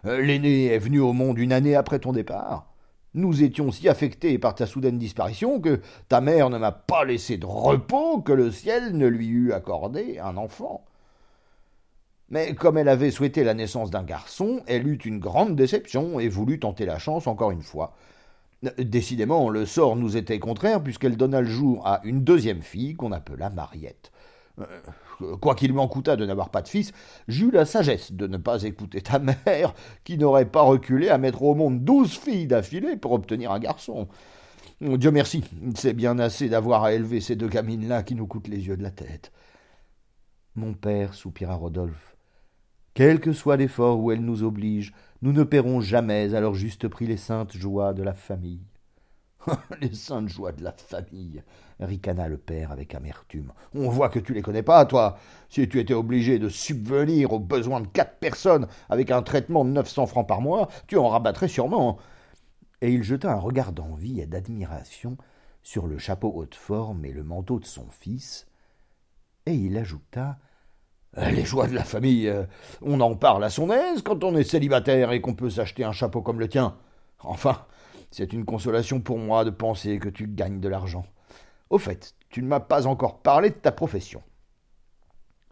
Euh, 0.04 0.20
l'aîné 0.20 0.66
est 0.66 0.78
venu 0.78 1.00
au 1.00 1.12
monde 1.12 1.38
une 1.38 1.52
année 1.52 1.76
après 1.76 2.00
ton 2.00 2.12
départ. 2.12 2.74
Nous 3.14 3.42
étions 3.42 3.70
si 3.70 3.88
affectés 3.88 4.38
par 4.38 4.54
ta 4.54 4.66
soudaine 4.66 4.98
disparition 4.98 5.60
que 5.60 5.80
ta 6.08 6.20
mère 6.20 6.50
ne 6.50 6.58
m'a 6.58 6.72
pas 6.72 7.04
laissé 7.04 7.36
de 7.36 7.46
repos 7.46 8.22
que 8.22 8.32
le 8.32 8.50
ciel 8.50 8.96
ne 8.96 9.06
lui 9.06 9.28
eût 9.28 9.52
accordé 9.52 10.18
un 10.18 10.36
enfant. 10.38 10.84
Mais 12.32 12.54
comme 12.54 12.78
elle 12.78 12.88
avait 12.88 13.10
souhaité 13.10 13.44
la 13.44 13.52
naissance 13.52 13.90
d'un 13.90 14.02
garçon, 14.02 14.62
elle 14.66 14.88
eut 14.88 14.96
une 15.04 15.18
grande 15.18 15.54
déception 15.54 16.18
et 16.18 16.28
voulut 16.28 16.58
tenter 16.58 16.86
la 16.86 16.98
chance 16.98 17.26
encore 17.26 17.50
une 17.50 17.62
fois. 17.62 17.94
Décidément, 18.78 19.50
le 19.50 19.66
sort 19.66 19.96
nous 19.96 20.16
était 20.16 20.38
contraire 20.38 20.82
puisqu'elle 20.82 21.18
donna 21.18 21.42
le 21.42 21.46
jour 21.46 21.86
à 21.86 22.00
une 22.04 22.24
deuxième 22.24 22.62
fille 22.62 22.94
qu'on 22.94 23.12
appela 23.12 23.50
Mariette. 23.50 24.12
Euh, 24.60 25.36
quoi 25.42 25.54
qu'il 25.54 25.74
m'en 25.74 25.88
coûtât 25.88 26.16
de 26.16 26.24
n'avoir 26.24 26.48
pas 26.48 26.62
de 26.62 26.68
fils, 26.68 26.92
j'eus 27.28 27.50
la 27.50 27.66
sagesse 27.66 28.12
de 28.12 28.26
ne 28.26 28.38
pas 28.38 28.62
écouter 28.62 29.02
ta 29.02 29.18
mère, 29.18 29.74
qui 30.02 30.16
n'aurait 30.16 30.48
pas 30.48 30.62
reculé 30.62 31.10
à 31.10 31.18
mettre 31.18 31.42
au 31.42 31.54
monde 31.54 31.84
douze 31.84 32.16
filles 32.16 32.46
d'affilée 32.46 32.96
pour 32.96 33.12
obtenir 33.12 33.52
un 33.52 33.58
garçon. 33.58 34.08
Dieu 34.80 35.10
merci, 35.10 35.44
c'est 35.74 35.92
bien 35.92 36.18
assez 36.18 36.48
d'avoir 36.48 36.82
à 36.82 36.94
élever 36.94 37.20
ces 37.20 37.36
deux 37.36 37.48
gamines-là 37.48 38.02
qui 38.02 38.14
nous 38.14 38.26
coûtent 38.26 38.48
les 38.48 38.68
yeux 38.68 38.76
de 38.78 38.82
la 38.82 38.90
tête. 38.90 39.32
Mon 40.54 40.72
père, 40.74 41.14
soupira 41.14 41.54
Rodolphe, 41.54 42.11
quel 42.94 43.20
que 43.20 43.32
soit 43.32 43.56
l'effort 43.56 44.00
où 44.00 44.12
elles 44.12 44.24
nous 44.24 44.42
obligent, 44.42 44.92
nous 45.22 45.32
ne 45.32 45.44
paierons 45.44 45.80
jamais 45.80 46.34
à 46.34 46.40
leur 46.40 46.54
juste 46.54 46.88
prix 46.88 47.06
les 47.06 47.16
saintes 47.16 47.56
joies 47.56 47.94
de 47.94 48.02
la 48.02 48.12
famille. 48.12 48.66
les 49.80 49.94
saintes 49.94 50.28
joies 50.28 50.52
de 50.52 50.62
la 50.62 50.72
famille, 50.72 51.42
ricana 51.80 52.28
le 52.28 52.38
père 52.38 52.70
avec 52.70 52.94
amertume. 52.94 53.52
On 53.74 53.88
voit 53.88 54.08
que 54.08 54.18
tu 54.18 54.34
les 54.34 54.42
connais 54.42 54.62
pas, 54.62 54.84
toi. 54.84 55.18
Si 55.48 55.68
tu 55.68 55.80
étais 55.80 55.94
obligé 55.94 56.38
de 56.38 56.48
subvenir 56.48 57.32
aux 57.32 57.40
besoins 57.40 57.80
de 57.80 57.86
quatre 57.86 58.18
personnes 58.18 58.66
avec 58.88 59.10
un 59.10 59.22
traitement 59.22 59.64
de 59.64 59.70
neuf 59.70 59.88
cents 59.88 60.06
francs 60.06 60.28
par 60.28 60.40
mois, 60.40 60.68
tu 60.86 60.96
en 60.96 61.08
rabattrais 61.08 61.48
sûrement. 61.48 61.98
Et 62.80 62.92
il 62.92 63.02
jeta 63.02 63.32
un 63.32 63.38
regard 63.38 63.72
d'envie 63.72 64.20
et 64.20 64.26
d'admiration 64.26 65.16
sur 65.62 65.86
le 65.86 65.98
chapeau 65.98 66.32
haute 66.34 66.54
forme 66.54 67.04
et 67.04 67.12
le 67.12 67.22
manteau 67.22 67.60
de 67.60 67.64
son 67.64 67.88
fils, 67.88 68.46
et 69.46 69.54
il 69.54 69.76
ajouta 69.76 70.38
Les 71.16 71.44
joies 71.44 71.66
de 71.66 71.74
la 71.74 71.84
famille, 71.84 72.26
euh, 72.26 72.44
on 72.80 73.00
en 73.00 73.14
parle 73.14 73.44
à 73.44 73.50
son 73.50 73.70
aise 73.70 74.00
quand 74.02 74.24
on 74.24 74.34
est 74.34 74.44
célibataire 74.44 75.12
et 75.12 75.20
qu'on 75.20 75.34
peut 75.34 75.50
s'acheter 75.50 75.84
un 75.84 75.92
chapeau 75.92 76.22
comme 76.22 76.40
le 76.40 76.48
tien. 76.48 76.78
Enfin, 77.20 77.66
c'est 78.10 78.32
une 78.32 78.46
consolation 78.46 79.00
pour 79.00 79.18
moi 79.18 79.44
de 79.44 79.50
penser 79.50 79.98
que 79.98 80.08
tu 80.08 80.26
gagnes 80.26 80.60
de 80.60 80.68
l'argent. 80.68 81.04
Au 81.68 81.78
fait, 81.78 82.14
tu 82.30 82.42
ne 82.42 82.48
m'as 82.48 82.60
pas 82.60 82.86
encore 82.86 83.20
parlé 83.20 83.50
de 83.50 83.54
ta 83.54 83.72
profession. 83.72 84.22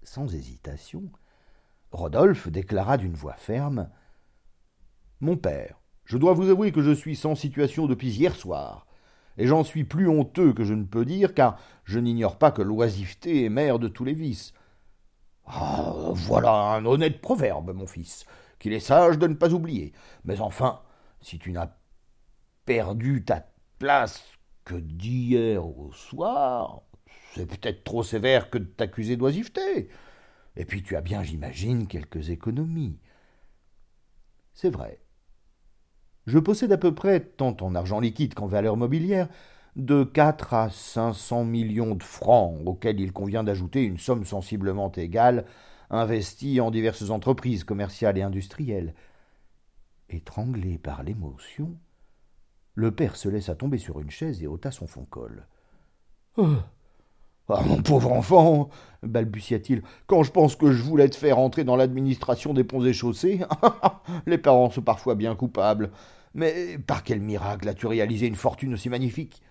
Sans 0.02 0.34
hésitation, 0.34 1.04
Rodolphe 1.92 2.48
déclara 2.48 2.96
d'une 2.96 3.14
voix 3.14 3.34
ferme 3.34 3.90
Mon 5.20 5.36
père, 5.36 5.78
je 6.06 6.16
dois 6.16 6.32
vous 6.32 6.48
avouer 6.48 6.72
que 6.72 6.82
je 6.82 6.90
suis 6.90 7.16
sans 7.16 7.34
situation 7.34 7.86
depuis 7.86 8.08
hier 8.08 8.34
soir, 8.34 8.86
et 9.36 9.46
j'en 9.46 9.62
suis 9.62 9.84
plus 9.84 10.08
honteux 10.08 10.54
que 10.54 10.64
je 10.64 10.74
ne 10.74 10.84
peux 10.84 11.04
dire, 11.04 11.34
car 11.34 11.58
je 11.84 11.98
n'ignore 11.98 12.38
pas 12.38 12.50
que 12.50 12.62
l'oisiveté 12.62 13.44
est 13.44 13.50
mère 13.50 13.78
de 13.78 13.88
tous 13.88 14.04
les 14.04 14.14
vices. 14.14 14.54
Ah, 15.52 16.12
voilà 16.14 16.52
un 16.52 16.86
honnête 16.86 17.20
proverbe, 17.20 17.72
mon 17.74 17.86
fils, 17.86 18.24
qu'il 18.60 18.72
est 18.72 18.80
sage 18.80 19.18
de 19.18 19.26
ne 19.26 19.34
pas 19.34 19.52
oublier. 19.52 19.92
Mais 20.24 20.40
enfin, 20.40 20.80
si 21.20 21.38
tu 21.38 21.50
n'as 21.50 21.70
perdu 22.64 23.24
ta 23.24 23.46
place 23.78 24.22
que 24.64 24.76
d'hier 24.76 25.66
au 25.66 25.92
soir, 25.92 26.82
c'est 27.34 27.46
peut-être 27.46 27.82
trop 27.82 28.04
sévère 28.04 28.48
que 28.50 28.58
de 28.58 28.64
t'accuser 28.64 29.16
d'oisiveté. 29.16 29.88
Et 30.56 30.64
puis 30.64 30.82
tu 30.84 30.94
as 30.94 31.00
bien, 31.00 31.24
j'imagine, 31.24 31.88
quelques 31.88 32.30
économies. 32.30 33.00
C'est 34.54 34.70
vrai. 34.70 35.00
Je 36.26 36.38
possède 36.38 36.70
à 36.70 36.78
peu 36.78 36.94
près, 36.94 37.20
tant 37.20 37.56
en 37.60 37.74
argent 37.74 37.98
liquide 37.98 38.34
qu'en 38.34 38.46
valeur 38.46 38.76
mobilière, 38.76 39.28
de 39.84 40.04
quatre 40.04 40.54
à 40.54 40.70
cinq 40.70 41.14
cents 41.14 41.44
millions 41.44 41.94
de 41.94 42.02
francs, 42.02 42.60
auxquels 42.66 43.00
il 43.00 43.12
convient 43.12 43.44
d'ajouter 43.44 43.82
une 43.82 43.98
somme 43.98 44.24
sensiblement 44.24 44.92
égale, 44.92 45.46
investie 45.90 46.60
en 46.60 46.70
diverses 46.70 47.10
entreprises 47.10 47.64
commerciales 47.64 48.18
et 48.18 48.22
industrielles. 48.22 48.94
Étranglé 50.08 50.78
par 50.78 51.02
l'émotion, 51.02 51.76
le 52.74 52.92
père 52.92 53.16
se 53.16 53.28
laissa 53.28 53.54
tomber 53.54 53.78
sur 53.78 54.00
une 54.00 54.10
chaise 54.10 54.42
et 54.42 54.46
ôta 54.46 54.70
son 54.70 54.86
fond-col. 54.86 55.46
Ah, 57.52 57.62
mon 57.66 57.82
pauvre 57.82 58.12
enfant, 58.12 58.70
balbutia-t-il, 59.02 59.82
quand 60.06 60.22
je 60.22 60.30
pense 60.30 60.54
que 60.54 60.70
je 60.70 60.82
voulais 60.82 61.08
te 61.08 61.16
faire 61.16 61.38
entrer 61.38 61.64
dans 61.64 61.74
l'administration 61.74 62.54
des 62.54 62.62
ponts 62.62 62.84
et 62.84 62.92
chaussées, 62.92 63.40
les 64.26 64.38
parents 64.38 64.70
sont 64.70 64.82
parfois 64.82 65.16
bien 65.16 65.34
coupables. 65.34 65.90
Mais 66.34 66.78
par 66.78 67.02
quel 67.02 67.20
miracle 67.20 67.68
as-tu 67.68 67.86
réalisé 67.86 68.28
une 68.28 68.36
fortune 68.36 68.74
aussi 68.74 68.88
magnifique? 68.88 69.42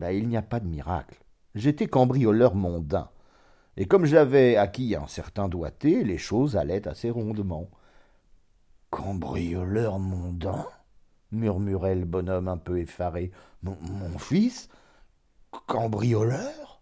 Ben, 0.00 0.10
Il 0.10 0.28
n'y 0.28 0.36
a 0.36 0.42
pas 0.42 0.60
de 0.60 0.66
miracle. 0.66 1.22
J'étais 1.54 1.86
cambrioleur 1.86 2.54
mondain. 2.54 3.10
Et 3.76 3.86
comme 3.86 4.06
j'avais 4.06 4.56
acquis 4.56 4.96
un 4.96 5.06
certain 5.06 5.48
doigté, 5.48 6.02
les 6.04 6.18
choses 6.18 6.56
allaient 6.56 6.88
assez 6.88 7.10
rondement. 7.10 7.70
Cambrioleur 8.90 9.98
mondain? 9.98 10.66
murmurait 11.32 11.94
le 11.94 12.06
bonhomme 12.06 12.48
un 12.48 12.56
peu 12.56 12.78
effaré. 12.78 13.30
Mon, 13.62 13.76
fils? 14.18 14.68
Cambrioleur? 15.66 16.80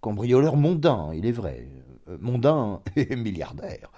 Cambrioleur 0.00 0.56
mondain, 0.56 1.10
il 1.12 1.26
est 1.26 1.32
vrai. 1.32 1.68
Euh, 2.08 2.16
mondain 2.20 2.80
et 2.96 3.14
milliardaire. 3.16 3.92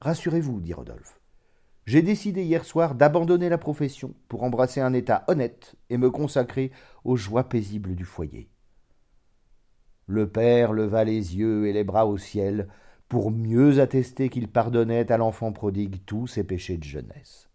Rassurez-vous, 0.00 0.60
dit 0.60 0.74
Rodolphe. 0.74 1.20
J'ai 1.86 2.02
décidé 2.02 2.42
hier 2.42 2.64
soir 2.64 2.96
d'abandonner 2.96 3.48
la 3.48 3.58
profession 3.58 4.12
pour 4.28 4.42
embrasser 4.42 4.80
un 4.80 4.92
état 4.92 5.24
honnête 5.28 5.76
et 5.88 5.98
me 5.98 6.10
consacrer 6.10 6.72
aux 7.04 7.16
joies 7.16 7.48
paisibles 7.48 7.94
du 7.94 8.04
foyer. 8.04 8.48
Le 10.08 10.28
père 10.28 10.72
leva 10.72 11.04
les 11.04 11.36
yeux 11.36 11.68
et 11.68 11.72
les 11.72 11.84
bras 11.84 12.06
au 12.06 12.18
ciel 12.18 12.66
pour 13.08 13.30
mieux 13.30 13.80
attester 13.80 14.28
qu'il 14.28 14.48
pardonnait 14.48 15.12
à 15.12 15.16
l'enfant 15.16 15.52
prodigue 15.52 16.00
tous 16.06 16.26
ses 16.26 16.42
péchés 16.42 16.76
de 16.76 16.84
jeunesse. 16.84 17.48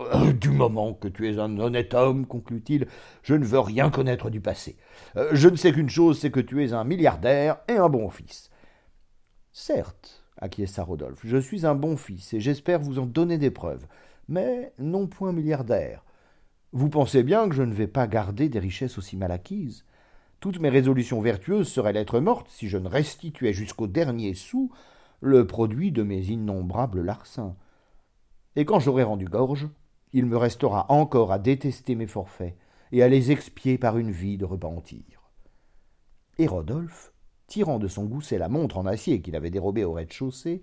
Euh, 0.00 0.32
du 0.32 0.50
moment 0.50 0.92
que 0.92 1.06
tu 1.06 1.30
es 1.30 1.38
un 1.38 1.56
honnête 1.60 1.94
homme, 1.94 2.26
conclut-il, 2.26 2.88
je 3.22 3.34
ne 3.34 3.44
veux 3.44 3.60
rien 3.60 3.90
connaître 3.90 4.28
du 4.28 4.40
passé. 4.40 4.76
Euh, 5.16 5.30
je 5.32 5.48
ne 5.48 5.54
sais 5.54 5.72
qu'une 5.72 5.88
chose, 5.88 6.18
c'est 6.18 6.32
que 6.32 6.40
tu 6.40 6.64
es 6.64 6.72
un 6.72 6.82
milliardaire 6.82 7.58
et 7.68 7.76
un 7.76 7.88
bon 7.88 8.10
fils. 8.10 8.50
Certes, 9.52 10.23
acquiesça 10.38 10.82
Rodolphe, 10.82 11.20
je 11.24 11.36
suis 11.36 11.66
un 11.66 11.74
bon 11.74 11.96
fils 11.96 12.32
et 12.34 12.40
j'espère 12.40 12.80
vous 12.80 12.98
en 12.98 13.06
donner 13.06 13.38
des 13.38 13.50
preuves, 13.50 13.86
mais 14.28 14.72
non 14.78 15.06
point 15.06 15.32
milliardaire. 15.32 16.04
Vous 16.72 16.88
pensez 16.88 17.22
bien 17.22 17.48
que 17.48 17.54
je 17.54 17.62
ne 17.62 17.72
vais 17.72 17.86
pas 17.86 18.06
garder 18.06 18.48
des 18.48 18.58
richesses 18.58 18.98
aussi 18.98 19.16
mal 19.16 19.30
acquises. 19.30 19.84
Toutes 20.40 20.58
mes 20.58 20.68
résolutions 20.68 21.20
vertueuses 21.20 21.68
seraient 21.68 21.92
lettres 21.92 22.20
mortes 22.20 22.48
si 22.50 22.68
je 22.68 22.78
ne 22.78 22.88
restituais 22.88 23.52
jusqu'au 23.52 23.86
dernier 23.86 24.34
sou 24.34 24.72
le 25.20 25.46
produit 25.46 25.92
de 25.92 26.02
mes 26.02 26.20
innombrables 26.20 27.00
larcins. 27.00 27.56
Et 28.56 28.64
quand 28.64 28.80
j'aurai 28.80 29.04
rendu 29.04 29.24
gorge, 29.24 29.68
il 30.12 30.26
me 30.26 30.36
restera 30.36 30.86
encore 30.90 31.32
à 31.32 31.38
détester 31.38 31.94
mes 31.94 32.06
forfaits 32.06 32.56
et 32.92 33.02
à 33.02 33.08
les 33.08 33.32
expier 33.32 33.78
par 33.78 33.96
une 33.96 34.10
vie 34.10 34.36
de 34.36 34.44
repentir. 34.44 35.30
Et 36.38 36.46
Rodolphe, 36.46 37.13
tirant 37.46 37.78
de 37.78 37.88
son 37.88 38.04
gousset 38.04 38.38
la 38.38 38.48
montre 38.48 38.78
en 38.78 38.86
acier 38.86 39.20
qu'il 39.20 39.36
avait 39.36 39.50
dérobée 39.50 39.84
au 39.84 39.92
rez-de-chaussée, 39.92 40.62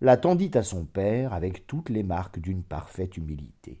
la 0.00 0.16
tendit 0.16 0.50
à 0.54 0.62
son 0.62 0.84
père 0.84 1.32
avec 1.32 1.66
toutes 1.66 1.88
les 1.88 2.02
marques 2.02 2.38
d'une 2.38 2.62
parfaite 2.62 3.16
humilité. 3.16 3.80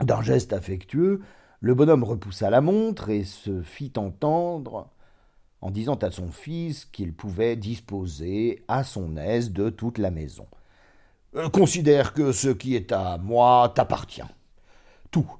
D'un 0.00 0.22
geste 0.22 0.52
affectueux, 0.52 1.20
le 1.60 1.74
bonhomme 1.74 2.04
repoussa 2.04 2.50
la 2.50 2.60
montre 2.60 3.08
et 3.08 3.24
se 3.24 3.62
fit 3.62 3.92
entendre 3.96 4.90
en 5.60 5.70
disant 5.70 5.94
à 5.94 6.10
son 6.10 6.30
fils 6.32 6.84
qu'il 6.86 7.14
pouvait 7.14 7.56
disposer 7.56 8.64
à 8.66 8.82
son 8.82 9.16
aise 9.16 9.52
de 9.52 9.70
toute 9.70 9.98
la 9.98 10.10
maison. 10.10 10.46
Euh, 11.36 11.48
considère 11.48 12.12
que 12.12 12.32
ce 12.32 12.48
qui 12.48 12.74
est 12.74 12.92
à 12.92 13.16
moi 13.18 13.72
t'appartient. 13.74 14.22
Tout. 15.10 15.30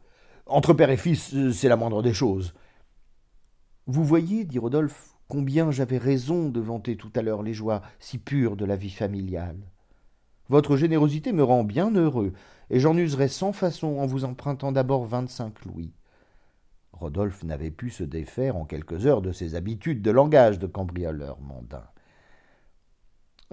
Entre 0.47 0.75
père 0.75 0.91
et 0.91 0.97
fils, 0.97 1.35
c'est 1.53 1.69
la 1.69 1.77
moindre 1.77 2.03
des 2.03 2.15
choses. 2.15 2.55
Vous 3.87 4.05
voyez, 4.05 4.45
dit 4.45 4.59
Rodolphe, 4.59 5.12
combien 5.33 5.71
j'avais 5.71 5.97
raison 5.97 6.51
de 6.51 6.61
vanter 6.61 6.99
tout 6.99 7.11
à 7.17 7.23
l'heure 7.23 7.43
les 7.43 7.55
joies 7.55 7.81
si 7.99 8.19
pures 8.19 8.55
de 8.55 8.67
la 8.67 8.77
vie 8.77 8.91
familiale. 8.91 9.57
Votre 10.51 10.77
générosité 10.77 11.33
me 11.33 11.43
rend 11.43 11.65
bien 11.65 11.91
heureux, 11.95 12.35
et 12.69 12.79
j'en 12.79 12.99
userai 12.99 13.29
sans 13.29 13.55
façon 13.55 13.97
en 13.97 14.05
vous 14.05 14.27
empruntant 14.27 14.73
d'abord 14.73 15.07
vingt-cinq 15.07 15.65
louis. 15.65 15.95
Rodolphe 16.93 17.45
n'avait 17.45 17.71
pu 17.71 17.89
se 17.89 18.05
défaire 18.05 18.57
en 18.57 18.67
quelques 18.67 19.07
heures 19.07 19.23
de 19.23 19.33
ses 19.33 19.55
habitudes 19.55 20.03
de 20.03 20.11
langage 20.11 20.59
de 20.59 20.67
cambrioleur 20.67 21.41
mondain. 21.41 21.87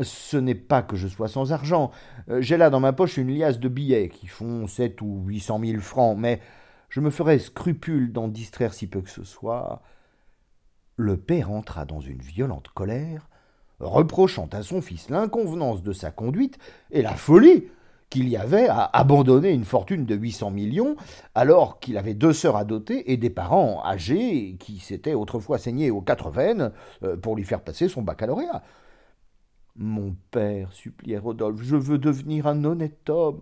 Ce 0.01 0.35
n'est 0.35 0.55
pas 0.55 0.81
que 0.81 0.97
je 0.97 1.07
sois 1.07 1.29
sans 1.29 1.53
argent. 1.53 1.91
J'ai 2.39 2.57
là 2.57 2.69
dans 2.69 2.81
ma 2.81 2.91
poche 2.91 3.15
une 3.15 3.33
liasse 3.33 3.61
de 3.61 3.69
billets 3.69 4.09
qui 4.09 4.27
font 4.27 4.67
sept 4.67 5.01
ou 5.01 5.23
huit 5.27 5.39
cent 5.39 5.59
mille 5.59 5.79
francs, 5.79 6.17
mais 6.19 6.41
je 6.89 6.99
me 6.99 7.09
ferais 7.09 7.39
scrupule 7.39 8.11
d'en 8.11 8.27
distraire 8.27 8.73
si 8.73 8.87
peu 8.87 8.99
que 8.99 9.09
ce 9.09 9.23
soit. 9.23 9.81
Le 10.99 11.15
père 11.15 11.49
entra 11.49 11.85
dans 11.85 12.01
une 12.01 12.19
violente 12.19 12.67
colère, 12.73 13.29
reprochant 13.79 14.49
à 14.51 14.63
son 14.63 14.81
fils 14.81 15.09
l'inconvenance 15.09 15.81
de 15.81 15.93
sa 15.93 16.11
conduite 16.11 16.59
et 16.91 17.01
la 17.01 17.15
folie 17.15 17.67
qu'il 18.09 18.27
y 18.27 18.35
avait 18.35 18.67
à 18.67 18.83
abandonner 18.83 19.51
une 19.51 19.63
fortune 19.63 20.05
de 20.05 20.13
huit 20.13 20.33
cents 20.33 20.51
millions, 20.51 20.97
alors 21.35 21.79
qu'il 21.79 21.97
avait 21.97 22.15
deux 22.15 22.33
sœurs 22.33 22.57
à 22.57 22.65
doter 22.65 23.13
et 23.13 23.15
des 23.15 23.29
parents 23.29 23.81
âgés 23.85 24.57
qui 24.59 24.79
s'étaient 24.79 25.13
autrefois 25.13 25.57
saignés 25.57 25.89
aux 25.89 26.01
quatre 26.01 26.31
veines 26.31 26.73
euh, 27.03 27.15
pour 27.15 27.37
lui 27.37 27.45
faire 27.45 27.61
passer 27.61 27.87
son 27.87 28.01
baccalauréat. 28.01 28.61
Mon 29.77 30.17
père, 30.31 30.73
suppliait 30.73 31.17
Rodolphe, 31.17 31.61
je 31.63 31.77
veux 31.77 31.97
devenir 31.97 32.45
un 32.45 32.65
honnête 32.65 33.09
homme. 33.09 33.39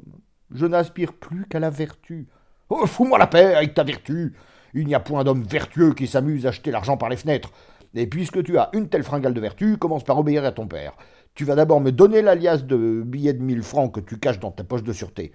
Je 0.52 0.68
n'aspire 0.68 1.12
plus 1.12 1.48
qu'à 1.48 1.60
la 1.60 1.72
vertu. 1.72 2.28
Oh, 2.70 2.86
fous-moi 2.86 3.18
la 3.18 3.26
paix 3.26 3.56
avec 3.56 3.74
ta 3.74 3.84
vertu. 3.84 4.36
Il 4.74 4.88
n'y 4.88 4.96
a 4.96 5.00
point 5.00 5.24
d'homme 5.24 5.44
vertueux 5.44 5.94
qui 5.94 6.08
s'amuse 6.08 6.46
à 6.46 6.52
jeter 6.52 6.72
l'argent 6.72 6.98
par 6.98 7.10
les 7.10 7.18
fenêtres. 7.18 7.52
Et 7.96 8.08
puisque 8.08 8.44
tu 8.44 8.58
as 8.58 8.70
une 8.74 8.90
telle 8.90 9.04
fringale 9.04 9.34
de 9.34 9.42
vertu, 9.42 9.78
commence 9.78 10.04
par 10.04 10.20
obéir 10.20 10.46
à 10.46 10.52
ton 10.52 10.68
père. 10.68 10.94
Tu 11.34 11.46
vas 11.46 11.56
d'abord 11.56 11.82
me 11.82 11.92
donner 11.92 12.22
l'alias 12.22 12.58
de 12.58 13.04
billets 13.06 13.34
de 13.34 13.44
mille 13.44 13.64
francs 13.64 13.94
que 13.94 14.00
tu 14.00 14.18
caches 14.20 14.40
dans 14.40 14.52
ta 14.52 14.64
poche 14.64 14.84
de 14.84 14.94
sûreté. 14.94 15.34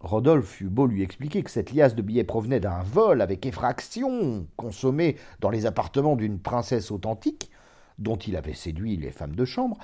Rodolphe 0.00 0.60
eut 0.60 0.68
beau 0.68 0.86
lui 0.86 1.02
expliquer 1.02 1.42
que 1.42 1.50
cette 1.50 1.72
liasse 1.72 1.94
de 1.94 2.02
billets 2.02 2.24
provenait 2.24 2.60
d'un 2.60 2.82
vol 2.82 3.22
avec 3.22 3.46
effraction 3.46 4.46
consommé 4.56 5.16
dans 5.40 5.50
les 5.50 5.64
appartements 5.64 6.16
d'une 6.16 6.40
princesse 6.40 6.90
authentique, 6.90 7.50
dont 7.98 8.16
il 8.16 8.36
avait 8.36 8.54
séduit 8.54 8.96
les 8.96 9.12
femmes 9.12 9.36
de 9.36 9.44
chambre, 9.44 9.78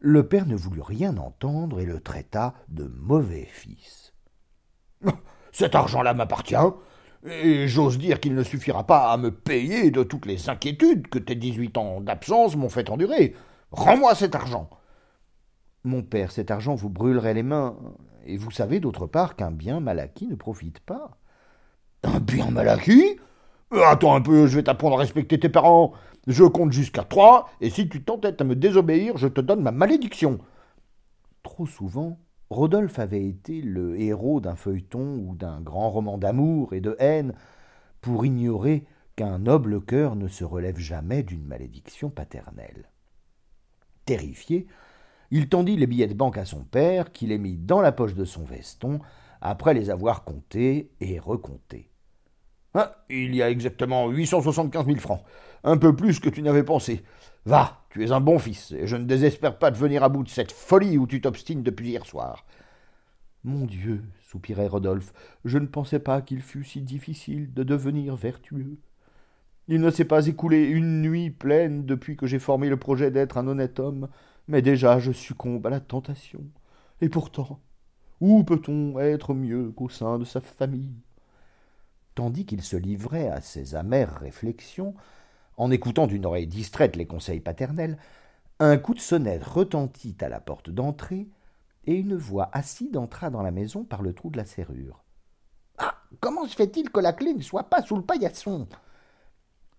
le 0.00 0.26
père 0.26 0.46
ne 0.46 0.56
voulut 0.56 0.80
rien 0.80 1.16
entendre 1.18 1.80
et 1.80 1.84
le 1.84 2.00
traita 2.00 2.54
de 2.68 2.84
mauvais 2.84 3.46
fils. 3.50 4.14
Cet 5.52 5.74
argent-là 5.74 6.14
m'appartient, 6.14 6.54
et 7.26 7.68
j'ose 7.68 7.98
dire 7.98 8.20
qu'il 8.20 8.34
ne 8.34 8.42
suffira 8.42 8.86
pas 8.86 9.10
à 9.10 9.16
me 9.16 9.30
payer 9.30 9.90
de 9.90 10.02
toutes 10.02 10.26
les 10.26 10.48
inquiétudes 10.48 11.08
que 11.08 11.18
tes 11.18 11.34
dix-huit 11.34 11.76
ans 11.76 12.00
d'absence 12.00 12.56
m'ont 12.56 12.68
fait 12.68 12.90
endurer. 12.90 13.34
Rends-moi 13.70 14.14
cet 14.14 14.34
argent. 14.34 14.70
Mon 15.84 16.02
père, 16.02 16.32
cet 16.32 16.50
argent 16.50 16.74
vous 16.74 16.90
brûlerait 16.90 17.34
les 17.34 17.42
mains. 17.42 17.76
Et 18.24 18.36
vous 18.36 18.50
savez 18.50 18.78
d'autre 18.80 19.06
part 19.06 19.36
qu'un 19.36 19.50
bien 19.50 19.80
mal 19.80 19.98
acquis 19.98 20.26
ne 20.26 20.34
profite 20.34 20.80
pas. 20.80 21.18
Un 22.02 22.20
bien 22.20 22.50
mal 22.50 22.68
acquis? 22.68 23.18
Euh, 23.72 23.82
Attends 23.84 24.14
un 24.14 24.20
peu, 24.20 24.46
je 24.46 24.56
vais 24.56 24.62
t'apprendre 24.62 24.96
à 24.96 25.00
respecter 25.00 25.40
tes 25.40 25.48
parents. 25.48 25.92
Je 26.26 26.44
compte 26.44 26.72
jusqu'à 26.72 27.04
trois, 27.04 27.48
et 27.60 27.70
si 27.70 27.88
tu 27.88 28.02
t'entêtes 28.02 28.40
à 28.40 28.44
me 28.44 28.54
désobéir, 28.54 29.16
je 29.16 29.28
te 29.28 29.40
donne 29.40 29.62
ma 29.62 29.72
malédiction. 29.72 30.38
Trop 31.42 31.66
souvent, 31.66 32.18
Rodolphe 32.50 32.98
avait 32.98 33.26
été 33.26 33.60
le 33.60 34.00
héros 34.00 34.40
d'un 34.40 34.56
feuilleton 34.56 35.18
ou 35.26 35.34
d'un 35.34 35.60
grand 35.60 35.90
roman 35.90 36.16
d'amour 36.18 36.72
et 36.72 36.80
de 36.80 36.96
haine, 36.98 37.34
pour 38.00 38.24
ignorer 38.24 38.86
qu'un 39.16 39.38
noble 39.38 39.80
cœur 39.84 40.16
ne 40.16 40.28
se 40.28 40.44
relève 40.44 40.78
jamais 40.78 41.22
d'une 41.22 41.44
malédiction 41.44 42.08
paternelle. 42.10 42.88
Terrifié, 44.04 44.66
il 45.30 45.48
tendit 45.48 45.76
les 45.76 45.86
billets 45.86 46.06
de 46.06 46.14
banque 46.14 46.38
à 46.38 46.44
son 46.44 46.64
père, 46.64 47.12
qui 47.12 47.26
les 47.26 47.38
mit 47.38 47.58
dans 47.58 47.80
la 47.80 47.92
poche 47.92 48.14
de 48.14 48.24
son 48.24 48.44
veston, 48.44 49.00
après 49.40 49.74
les 49.74 49.90
avoir 49.90 50.24
comptés 50.24 50.90
et 51.00 51.18
recomptés. 51.18 51.90
Ah, 52.74 53.04
il 53.10 53.34
y 53.34 53.42
a 53.42 53.50
exactement 53.50 54.08
huit 54.08 54.26
cent 54.26 54.40
soixante-quinze 54.40 54.86
mille 54.86 55.00
francs, 55.00 55.22
un 55.64 55.76
peu 55.76 55.94
plus 55.94 56.20
que 56.20 56.28
tu 56.28 56.42
n'avais 56.42 56.62
pensé. 56.62 57.02
Va, 57.44 57.82
tu 57.98 58.04
es 58.04 58.12
un 58.12 58.20
bon 58.20 58.38
fils, 58.38 58.72
et 58.72 58.86
je 58.86 58.96
ne 58.96 59.04
désespère 59.04 59.58
pas 59.58 59.70
de 59.70 59.76
venir 59.76 60.04
à 60.04 60.08
bout 60.08 60.22
de 60.22 60.28
cette 60.28 60.52
folie 60.52 60.98
où 60.98 61.06
tu 61.06 61.20
t'obstines 61.20 61.64
depuis 61.64 61.88
hier 61.88 62.06
soir. 62.06 62.46
Mon 63.42 63.66
Dieu, 63.66 64.04
soupirait 64.20 64.68
Rodolphe, 64.68 65.12
je 65.44 65.58
ne 65.58 65.66
pensais 65.66 65.98
pas 65.98 66.22
qu'il 66.22 66.40
fût 66.40 66.64
si 66.64 66.80
difficile 66.80 67.52
de 67.52 67.64
devenir 67.64 68.14
vertueux. 68.14 68.78
Il 69.66 69.80
ne 69.80 69.90
s'est 69.90 70.04
pas 70.04 70.26
écoulé 70.28 70.64
une 70.64 71.02
nuit 71.02 71.30
pleine 71.30 71.86
depuis 71.86 72.16
que 72.16 72.26
j'ai 72.26 72.38
formé 72.38 72.68
le 72.68 72.76
projet 72.76 73.10
d'être 73.10 73.36
un 73.36 73.48
honnête 73.48 73.80
homme, 73.80 74.08
mais 74.46 74.62
déjà 74.62 74.98
je 74.98 75.12
succombe 75.12 75.66
à 75.66 75.70
la 75.70 75.80
tentation. 75.80 76.44
Et 77.00 77.08
pourtant, 77.08 77.60
où 78.20 78.44
peut-on 78.44 78.98
être 78.98 79.34
mieux 79.34 79.70
qu'au 79.72 79.88
sein 79.88 80.18
de 80.18 80.24
sa 80.24 80.40
famille? 80.40 81.02
Tandis 82.14 82.46
qu'il 82.46 82.62
se 82.62 82.76
livrait 82.76 83.28
à 83.28 83.40
ces 83.40 83.74
amères 83.74 84.20
réflexions, 84.20 84.94
en 85.58 85.70
écoutant 85.70 86.06
d'une 86.06 86.24
oreille 86.24 86.46
distraite 86.46 86.96
les 86.96 87.06
conseils 87.06 87.40
paternels, 87.40 87.98
un 88.60 88.78
coup 88.78 88.94
de 88.94 89.00
sonnette 89.00 89.44
retentit 89.44 90.16
à 90.20 90.28
la 90.28 90.40
porte 90.40 90.70
d'entrée, 90.70 91.28
et 91.84 91.94
une 91.94 92.16
voix 92.16 92.48
acide 92.52 92.96
entra 92.96 93.30
dans 93.30 93.42
la 93.42 93.50
maison 93.50 93.84
par 93.84 94.02
le 94.02 94.12
trou 94.12 94.30
de 94.30 94.36
la 94.36 94.44
serrure. 94.44 95.04
Ah. 95.78 95.94
Comment 96.20 96.46
se 96.46 96.54
fait 96.54 96.76
il 96.76 96.90
que 96.90 97.00
la 97.00 97.12
clé 97.12 97.34
ne 97.34 97.42
soit 97.42 97.70
pas 97.70 97.82
sous 97.82 97.96
le 97.96 98.02
paillasson? 98.02 98.68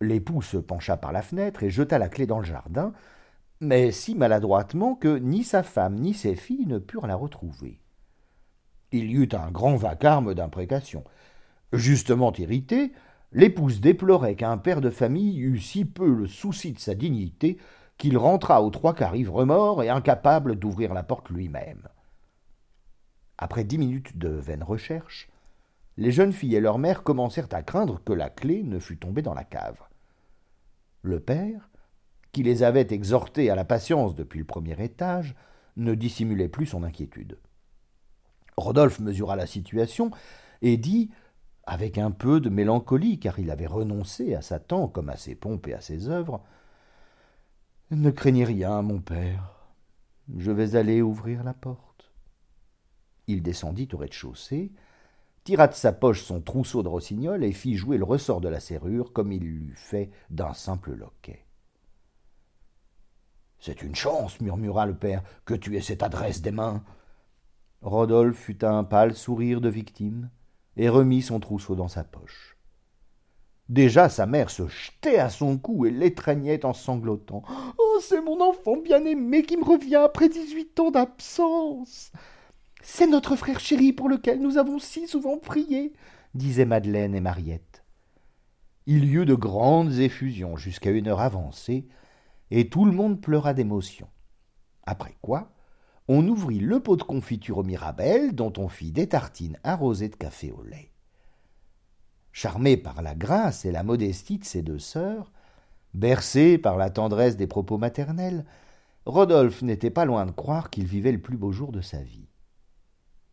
L'époux 0.01 0.41
se 0.41 0.57
pencha 0.57 0.97
par 0.97 1.11
la 1.11 1.21
fenêtre 1.21 1.63
et 1.63 1.69
jeta 1.69 1.97
la 1.97 2.09
clé 2.09 2.25
dans 2.25 2.39
le 2.39 2.45
jardin, 2.45 2.93
mais 3.59 3.91
si 3.91 4.15
maladroitement 4.15 4.95
que 4.95 5.17
ni 5.17 5.43
sa 5.43 5.63
femme 5.63 5.95
ni 5.95 6.13
ses 6.13 6.35
filles 6.35 6.65
ne 6.65 6.77
purent 6.77 7.07
la 7.07 7.15
retrouver. 7.15 7.81
Il 8.91 9.11
y 9.11 9.15
eut 9.15 9.29
un 9.33 9.51
grand 9.51 9.75
vacarme 9.75 10.33
d'imprécations. 10.33 11.03
Justement 11.73 12.31
irrité, 12.33 12.91
l'épouse 13.31 13.79
déplorait 13.81 14.35
qu'un 14.35 14.57
père 14.57 14.81
de 14.81 14.89
famille 14.89 15.39
eût 15.39 15.59
si 15.59 15.85
peu 15.85 16.11
le 16.13 16.27
souci 16.27 16.73
de 16.73 16.79
sa 16.79 16.95
dignité 16.95 17.57
qu'il 17.97 18.17
rentra 18.17 18.63
aux 18.63 18.69
trois 18.69 18.95
quarts 18.95 19.15
ivre-mort 19.15 19.83
et 19.83 19.89
incapable 19.89 20.55
d'ouvrir 20.55 20.93
la 20.93 21.03
porte 21.03 21.29
lui-même. 21.29 21.87
Après 23.37 23.63
dix 23.63 23.77
minutes 23.77 24.17
de 24.17 24.29
vaines 24.29 24.63
recherches, 24.63 25.29
les 25.97 26.11
jeunes 26.11 26.33
filles 26.33 26.55
et 26.55 26.61
leur 26.61 26.77
mère 26.77 27.03
commencèrent 27.03 27.49
à 27.51 27.61
craindre 27.61 28.01
que 28.03 28.13
la 28.13 28.29
clé 28.29 28.63
ne 28.63 28.79
fût 28.79 28.97
tombée 28.97 29.21
dans 29.21 29.33
la 29.33 29.43
cave. 29.43 29.79
Le 31.01 31.19
père, 31.19 31.69
qui 32.31 32.43
les 32.43 32.63
avait 32.63 32.87
exhortés 32.93 33.49
à 33.49 33.55
la 33.55 33.65
patience 33.65 34.15
depuis 34.15 34.39
le 34.39 34.45
premier 34.45 34.81
étage, 34.81 35.35
ne 35.75 35.95
dissimulait 35.95 36.49
plus 36.49 36.67
son 36.67 36.83
inquiétude. 36.83 37.37
Rodolphe 38.55 38.99
mesura 38.99 39.35
la 39.35 39.45
situation 39.45 40.11
et 40.61 40.77
dit, 40.77 41.09
avec 41.69 41.99
un 41.99 42.09
peu 42.09 42.39
de 42.39 42.49
mélancolie, 42.49 43.19
car 43.19 43.37
il 43.37 43.51
avait 43.51 43.67
renoncé 43.67 44.33
à 44.33 44.41
Satan 44.41 44.87
comme 44.87 45.07
à 45.09 45.17
ses 45.17 45.35
pompes 45.35 45.67
et 45.67 45.75
à 45.75 45.81
ses 45.81 46.09
œuvres 46.09 46.43
Ne 47.91 48.09
craignez 48.09 48.43
rien, 48.43 48.81
mon 48.81 48.99
père. 48.99 49.69
Je 50.35 50.49
vais 50.49 50.75
aller 50.75 51.03
ouvrir 51.03 51.43
la 51.43 51.53
porte. 51.53 52.11
Il 53.27 53.43
descendit 53.43 53.87
au 53.93 53.97
rez-de-chaussée, 53.97 54.71
tira 55.43 55.67
de 55.67 55.75
sa 55.75 55.93
poche 55.93 56.23
son 56.23 56.41
trousseau 56.41 56.81
de 56.81 56.87
rossignol 56.87 57.43
et 57.43 57.51
fit 57.51 57.75
jouer 57.75 57.99
le 57.99 58.03
ressort 58.03 58.41
de 58.41 58.49
la 58.49 58.59
serrure 58.59 59.13
comme 59.13 59.31
il 59.31 59.43
l'eût 59.43 59.73
fait 59.75 60.09
d'un 60.31 60.53
simple 60.53 60.95
loquet. 60.95 61.45
C'est 63.59 63.83
une 63.83 63.95
chance, 63.95 64.41
murmura 64.41 64.87
le 64.87 64.95
père, 64.95 65.21
que 65.45 65.53
tu 65.53 65.77
aies 65.77 65.81
cette 65.81 66.01
adresse 66.01 66.41
des 66.41 66.51
mains. 66.51 66.83
Rodolphe 67.83 68.49
eut 68.49 68.57
un 68.63 68.83
pâle 68.83 69.13
sourire 69.13 69.61
de 69.61 69.69
victime 69.69 70.31
et 70.79 70.87
remit 70.87 71.21
son 71.21 71.41
trousseau 71.41 71.75
dans 71.75 71.89
sa 71.89 72.05
poche. 72.05 72.57
Déjà 73.67 74.07
sa 74.07 74.25
mère 74.25 74.49
se 74.49 74.65
jetait 74.67 75.19
à 75.19 75.29
son 75.29 75.57
cou 75.57 75.85
et 75.85 75.91
l'étreignait 75.91 76.65
en 76.65 76.73
sanglotant. 76.73 77.43
Oh, 77.77 77.99
c'est 78.01 78.21
mon 78.21 78.39
enfant 78.39 78.77
bien-aimé 78.77 79.43
qui 79.43 79.57
me 79.57 79.65
revient 79.65 79.97
après 79.97 80.29
dix-huit 80.29 80.79
ans 80.79 80.89
d'absence. 80.89 82.13
C'est 82.81 83.07
notre 83.07 83.35
frère 83.35 83.59
chéri 83.59 83.91
pour 83.91 84.07
lequel 84.07 84.41
nous 84.41 84.57
avons 84.57 84.79
si 84.79 85.05
souvent 85.05 85.37
prié, 85.37 85.91
disaient 86.33 86.63
Madeleine 86.63 87.13
et 87.13 87.19
Mariette. 87.19 87.83
Il 88.85 89.03
y 89.03 89.15
eut 89.15 89.25
de 89.25 89.35
grandes 89.35 89.99
effusions 89.99 90.55
jusqu'à 90.55 90.91
une 90.91 91.09
heure 91.09 91.19
avancée, 91.19 91.89
et 92.51 92.69
tout 92.69 92.85
le 92.85 92.93
monde 92.93 93.19
pleura 93.19 93.53
d'émotion. 93.53 94.07
Après 94.85 95.17
quoi, 95.21 95.51
on 96.11 96.27
ouvrit 96.27 96.59
le 96.59 96.79
pot 96.79 96.95
de 96.95 97.03
confiture 97.03 97.59
au 97.59 97.63
Mirabelle, 97.63 98.33
dont 98.33 98.51
on 98.57 98.67
fit 98.67 98.91
des 98.91 99.07
tartines 99.07 99.59
arrosées 99.63 100.09
de 100.09 100.15
café 100.15 100.51
au 100.51 100.63
lait. 100.63 100.91
Charmé 102.31 102.77
par 102.77 103.03
la 103.03 103.13
grâce 103.13 103.63
et 103.63 103.71
la 103.71 103.83
modestie 103.83 104.39
de 104.39 104.43
ses 104.43 104.63
deux 104.63 104.79
sœurs, 104.79 105.31
bercé 105.93 106.57
par 106.57 106.77
la 106.77 106.89
tendresse 106.89 107.37
des 107.37 107.45
propos 107.45 107.77
maternels, 107.77 108.43
Rodolphe 109.05 109.61
n'était 109.61 109.91
pas 109.91 110.05
loin 110.05 110.25
de 110.25 110.31
croire 110.31 110.71
qu'il 110.71 110.85
vivait 110.85 111.11
le 111.11 111.21
plus 111.21 111.37
beau 111.37 111.51
jour 111.51 111.71
de 111.71 111.81
sa 111.81 112.01
vie. 112.01 112.27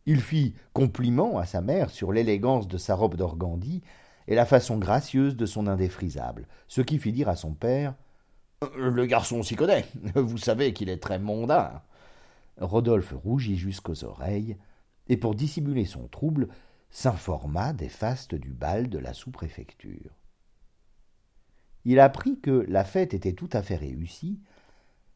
Il 0.05 0.21
fit 0.21 0.55
compliment 0.75 1.39
à 1.39 1.47
sa 1.47 1.63
mère 1.63 1.89
sur 1.89 2.13
l'élégance 2.13 2.69
de 2.69 2.77
sa 2.77 2.95
robe 2.95 3.17
d'organdi 3.17 3.83
et 4.29 4.35
la 4.35 4.45
façon 4.45 4.77
gracieuse 4.77 5.35
de 5.35 5.47
son 5.47 5.67
indéfrisable, 5.67 6.47
ce 6.69 6.83
qui 6.83 6.99
fit 6.99 7.13
dire 7.13 7.31
à 7.31 7.37
son 7.37 7.55
père 7.55 7.95
Le 8.77 9.07
garçon 9.07 9.43
s'y 9.43 9.57
connaît, 9.57 9.87
vous 10.15 10.37
savez 10.37 10.75
qu'il 10.75 10.91
est 10.91 11.03
très 11.03 11.19
mondain. 11.19 11.81
Rodolphe 12.59 13.15
rougit 13.17 13.57
jusqu'aux 13.57 14.05
oreilles, 14.05 14.57
et 15.09 15.17
pour 15.17 15.35
dissimuler 15.35 15.85
son 15.85 16.09
trouble, 16.09 16.49
s'informa 16.91 17.73
des 17.73 17.89
fastes 17.89 18.35
du 18.35 18.53
bal 18.53 18.89
de 18.89 18.99
la 18.99 19.13
sous-préfecture. 19.13 20.17
Il 21.85 22.01
apprit 22.01 22.41
que 22.41 22.65
la 22.69 22.85
fête 22.85 23.15
était 23.15 23.35
tout 23.35 23.51
à 23.53 23.63
fait 23.63 23.77
réussie, 23.77 24.41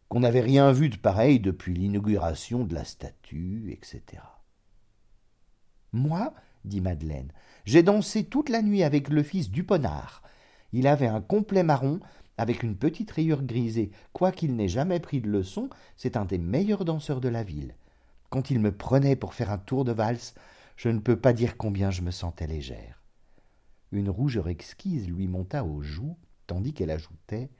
qu'on 0.09 0.20
n'avait 0.20 0.40
rien 0.40 0.72
vu 0.72 0.88
de 0.88 0.96
pareil 0.96 1.40
depuis 1.40 1.74
l'inauguration 1.74 2.64
de 2.64 2.74
la 2.74 2.85
statue, 2.85 3.72
etc. 3.72 4.22
Moi, 5.92 6.35
dit 6.64 6.81
Madeleine, 6.81 7.33
j'ai 7.64 7.83
dansé 7.83 8.24
toute 8.24 8.48
la 8.48 8.62
nuit 8.62 8.83
avec 8.83 9.09
le 9.09 9.22
fils 9.22 9.50
du 9.50 9.64
ponard. 9.64 10.22
Il 10.72 10.87
avait 10.87 11.07
un 11.07 11.20
complet 11.20 11.62
marron 11.62 12.00
avec 12.40 12.62
une 12.62 12.76
petite 12.76 13.11
rayure 13.11 13.42
grisée. 13.42 13.90
Quoiqu'il 14.12 14.57
n'ait 14.57 14.68
jamais 14.68 14.98
pris 14.98 15.20
de 15.20 15.29
leçon, 15.29 15.68
c'est 15.96 16.16
un 16.16 16.24
des 16.24 16.38
meilleurs 16.38 16.85
danseurs 16.85 17.20
de 17.20 17.29
la 17.29 17.42
ville. 17.42 17.74
Quand 18.31 18.50
il 18.50 18.61
me 18.61 18.72
prenait 18.72 19.16
pour 19.16 19.35
faire 19.35 19.50
un 19.50 19.59
tour 19.59 19.85
de 19.85 19.92
valse, 19.92 20.35
je 20.76 20.88
ne 20.88 21.00
peux 21.00 21.16
pas 21.16 21.33
dire 21.33 21.57
combien 21.57 21.90
je 21.90 22.03
me 22.03 22.11
sentais 22.11 22.46
légère. 22.46 23.03
Une 23.92 24.09
rougeur 24.09 24.48
exquise 24.48 25.09
lui 25.09 25.29
monta 25.29 25.64
aux 25.64 25.83
joues, 25.83 26.16
tandis 26.46 26.72
qu'elle 26.72 26.90
ajoutait 26.90 27.50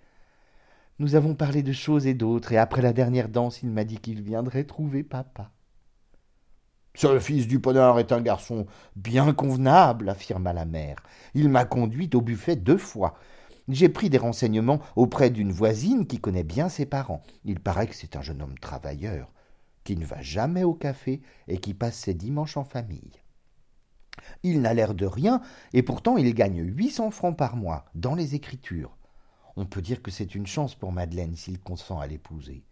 Nous 0.99 1.15
avons 1.15 1.35
parlé 1.35 1.63
de 1.63 1.73
choses 1.73 2.07
et 2.07 2.15
d'autres, 2.15 2.53
et 2.53 2.59
après 2.59 2.83
la 2.83 2.93
dernière 2.93 3.29
danse, 3.29 3.63
il 3.63 3.71
m'a 3.71 3.85
dit 3.85 3.99
qu'il 3.99 4.23
viendrait 4.23 4.65
trouver 4.65 5.03
papa. 5.03 5.53
Ce 6.95 7.19
fils 7.21 7.47
du 7.47 7.61
ponard 7.61 7.99
est 7.99 8.13
un 8.13 8.21
garçon 8.21 8.67
bien 8.97 9.33
convenable, 9.33 10.09
affirma 10.09 10.53
la 10.53 10.65
mère. 10.65 10.97
Il 11.35 11.49
m'a 11.49 11.65
conduite 11.65 12.15
au 12.15 12.21
buffet 12.21 12.57
deux 12.57 12.79
fois. 12.79 13.15
J'ai 13.71 13.89
pris 13.89 14.11
des 14.11 14.19
renseignements 14.19 14.81
auprès 14.97 15.31
d'une 15.31 15.53
voisine 15.53 16.07
qui 16.07 16.19
connaît 16.19 16.43
bien 16.43 16.69
ses 16.69 16.87
parents. 16.87 17.23
Il 17.45 17.61
paraît 17.61 17.87
que 17.87 17.95
c'est 17.95 18.17
un 18.17 18.23
jeune 18.23 18.43
homme 18.43 18.59
travailleur, 18.59 19.33
qui 19.85 19.97
ne 19.97 20.05
va 20.05 20.21
jamais 20.23 20.65
au 20.65 20.75
café 20.75 21.23
et 21.47 21.59
qui 21.59 21.73
passe 21.73 21.97
ses 21.97 22.15
dimanches 22.15 22.57
en 22.57 22.65
famille. 22.65 23.13
Il 24.43 24.61
n'a 24.61 24.75
l'air 24.75 24.95
de 24.95 25.07
rien, 25.07 25.41
et 25.73 25.85
pourtant 25.85 26.17
il 26.17 26.35
gagne 26.35 26.63
huit 26.65 26.91
cents 26.91 27.13
francs 27.13 27.37
par 27.37 27.57
mois 27.57 27.85
dans 27.95 28.17
les 28.17 28.35
écritures. 28.35 28.97
On 29.55 29.67
peut 29.67 29.83
dire 29.83 30.03
que 30.03 30.11
c'est 30.11 30.35
une 30.35 30.49
chance 30.49 30.75
pour 30.75 30.91
Madeleine 30.91 31.37
s'il 31.37 31.61
consent 31.61 32.01
à 32.01 32.09
l'épouser. 32.09 32.65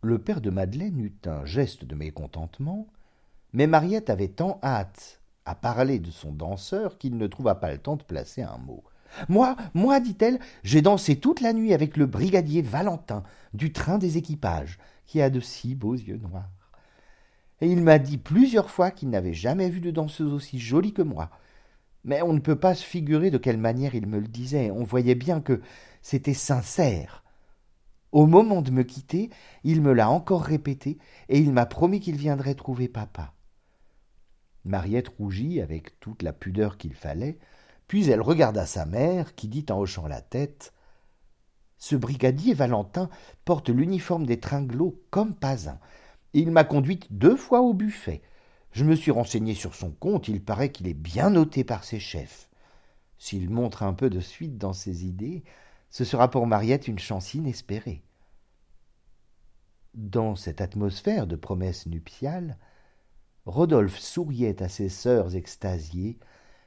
Le 0.00 0.18
père 0.18 0.40
de 0.40 0.50
Madeleine 0.50 1.00
eut 1.00 1.16
un 1.26 1.44
geste 1.44 1.84
de 1.84 1.96
mécontentement, 1.96 2.86
mais 3.52 3.66
Mariette 3.66 4.10
avait 4.10 4.28
tant 4.28 4.60
hâte 4.62 5.22
à 5.44 5.56
parler 5.56 5.98
de 5.98 6.12
son 6.12 6.32
danseur 6.32 6.98
qu'il 6.98 7.16
ne 7.16 7.26
trouva 7.26 7.56
pas 7.56 7.72
le 7.72 7.78
temps 7.78 7.96
de 7.96 8.04
placer 8.04 8.42
un 8.42 8.58
mot. 8.58 8.84
Moi, 9.28 9.56
moi, 9.74 10.00
dit-elle, 10.00 10.38
j'ai 10.62 10.82
dansé 10.82 11.16
toute 11.16 11.40
la 11.40 11.52
nuit 11.52 11.74
avec 11.74 11.96
le 11.96 12.06
brigadier 12.06 12.62
Valentin 12.62 13.22
du 13.52 13.72
train 13.72 13.98
des 13.98 14.16
équipages, 14.16 14.78
qui 15.06 15.20
a 15.20 15.30
de 15.30 15.40
si 15.40 15.74
beaux 15.74 15.94
yeux 15.94 16.18
noirs. 16.18 16.50
Et 17.60 17.68
il 17.68 17.82
m'a 17.82 17.98
dit 17.98 18.18
plusieurs 18.18 18.70
fois 18.70 18.90
qu'il 18.90 19.10
n'avait 19.10 19.32
jamais 19.32 19.70
vu 19.70 19.80
de 19.80 19.90
danseuse 19.90 20.32
aussi 20.32 20.58
jolie 20.58 20.92
que 20.92 21.02
moi. 21.02 21.30
Mais 22.04 22.20
on 22.22 22.32
ne 22.32 22.40
peut 22.40 22.58
pas 22.58 22.74
se 22.74 22.84
figurer 22.84 23.30
de 23.30 23.38
quelle 23.38 23.58
manière 23.58 23.94
il 23.94 24.06
me 24.06 24.18
le 24.18 24.28
disait. 24.28 24.70
On 24.70 24.84
voyait 24.84 25.14
bien 25.14 25.40
que 25.40 25.62
c'était 26.02 26.34
sincère. 26.34 27.24
Au 28.12 28.26
moment 28.26 28.62
de 28.62 28.70
me 28.70 28.82
quitter, 28.82 29.30
il 29.64 29.80
me 29.80 29.92
l'a 29.92 30.10
encore 30.10 30.42
répété, 30.42 30.98
et 31.28 31.38
il 31.38 31.52
m'a 31.52 31.66
promis 31.66 32.00
qu'il 32.00 32.16
viendrait 32.16 32.54
trouver 32.54 32.86
papa. 32.86 33.34
Mariette 34.64 35.08
rougit 35.08 35.60
avec 35.60 35.98
toute 36.00 36.22
la 36.22 36.32
pudeur 36.32 36.76
qu'il 36.76 36.94
fallait, 36.94 37.38
puis 37.86 38.08
elle 38.08 38.20
regarda 38.20 38.66
sa 38.66 38.86
mère, 38.86 39.34
qui 39.34 39.48
dit 39.48 39.66
en 39.70 39.78
hochant 39.78 40.06
la 40.06 40.20
tête 40.20 40.72
Ce 41.78 41.96
brigadier 41.96 42.54
Valentin 42.54 43.10
porte 43.44 43.68
l'uniforme 43.68 44.26
des 44.26 44.40
tringlots 44.40 45.02
comme 45.10 45.34
pas 45.34 45.68
un. 45.68 45.78
Il 46.32 46.50
m'a 46.50 46.64
conduite 46.64 47.06
deux 47.10 47.36
fois 47.36 47.60
au 47.60 47.74
buffet. 47.74 48.22
Je 48.72 48.84
me 48.84 48.96
suis 48.96 49.12
renseigné 49.12 49.54
sur 49.54 49.74
son 49.74 49.92
compte, 49.92 50.26
il 50.28 50.42
paraît 50.42 50.72
qu'il 50.72 50.88
est 50.88 50.94
bien 50.94 51.30
noté 51.30 51.62
par 51.62 51.84
ses 51.84 52.00
chefs. 52.00 52.48
S'il 53.18 53.48
montre 53.48 53.84
un 53.84 53.94
peu 53.94 54.10
de 54.10 54.20
suite 54.20 54.58
dans 54.58 54.72
ses 54.72 55.04
idées, 55.06 55.44
ce 55.90 56.04
sera 56.04 56.28
pour 56.28 56.46
Mariette 56.46 56.88
une 56.88 56.98
chance 56.98 57.34
inespérée. 57.34 58.02
Dans 59.94 60.34
cette 60.34 60.60
atmosphère 60.60 61.28
de 61.28 61.36
promesses 61.36 61.86
nuptiales, 61.86 62.58
Rodolphe 63.46 64.00
souriait 64.00 64.60
à 64.60 64.68
ses 64.68 64.88
sœurs 64.88 65.36
extasiées 65.36 66.18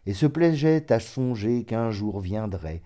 et 0.08 0.16
se 0.16 0.26
plaisait 0.26 0.92
à 0.92 1.00
songer 1.00 1.66
qu'un 1.66 1.92
jour 1.92 2.20
viendrait 2.20 2.82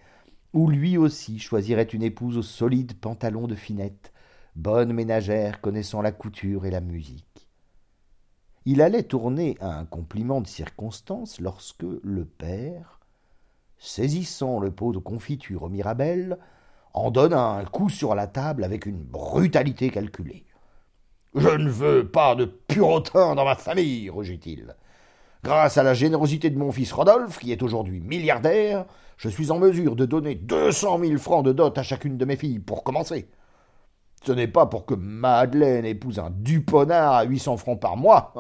où 0.53 0.69
lui 0.69 0.97
aussi 0.97 1.39
choisirait 1.39 1.84
une 1.84 2.03
épouse 2.03 2.38
aux 2.38 2.43
solides 2.43 2.99
pantalons 2.99 3.47
de 3.47 3.55
finette, 3.55 4.12
bonne 4.55 4.91
ménagère 4.91 5.62
connaissant 5.62 6.01
la 6.01 6.12
couture 6.12 6.65
et 6.65 6.71
la 6.71 6.81
musique. 6.81 7.47
Il 8.65 8.81
allait 8.81 9.03
tourner 9.03 9.57
à 9.60 9.77
un 9.77 9.86
compliment 9.86 10.41
de 10.41 10.47
circonstance 10.47 11.39
lorsque 11.39 11.86
le 12.03 12.25
père, 12.25 12.99
saisissant 13.77 14.60
le 14.60 14.71
pot 14.71 14.91
de 14.91 14.99
confiture 14.99 15.63
au 15.63 15.69
Mirabelle, 15.69 16.38
en 16.93 17.10
donna 17.10 17.41
un 17.41 17.65
coup 17.65 17.89
sur 17.89 18.13
la 18.13 18.27
table 18.27 18.63
avec 18.63 18.86
une 18.86 19.01
brutalité 19.01 19.89
calculée. 19.89 20.45
Je 21.34 21.47
ne 21.47 21.69
veux 21.69 22.07
pas 22.07 22.36
de 22.36 22.45
purotin 22.45 23.36
dans 23.36 23.45
ma 23.45 23.55
famille, 23.55 24.10
rugit-il. 24.10 24.75
Grâce 25.43 25.80
à 25.80 25.84
la 25.84 25.95
générosité 25.95 26.51
de 26.51 26.60
mon 26.60 26.71
fils 26.71 26.93
Rodolphe, 26.93 27.39
qui 27.39 27.51
est 27.51 27.63
aujourd'hui 27.63 27.99
milliardaire, 27.99 28.86
je 29.17 29.27
suis 29.27 29.49
en 29.49 29.58
mesure 29.58 29.95
de 29.95 30.06
donner 30.06 30.36
deux 30.36 30.71
cent 30.71 30.99
mille 30.99 31.17
francs 31.17 31.43
de 31.43 31.51
dot 31.51 31.75
à 31.75 31.82
chacune 31.82 32.17
de 32.17 32.25
mes 32.25 32.36
filles 32.36 32.60
pour 32.60 32.84
commencer. 32.84 33.27
Ce 34.23 34.32
n'est 34.32 34.47
pas 34.47 34.67
pour 34.67 34.86
que 34.86 34.93
Madeleine 34.93 35.86
épouse 35.86 36.19
un 36.19 36.30
Duponard 36.30 37.13
à 37.13 37.23
huit 37.23 37.39
cents 37.39 37.58
francs 37.58 37.80
par 37.80 37.97
mois, 37.97 38.34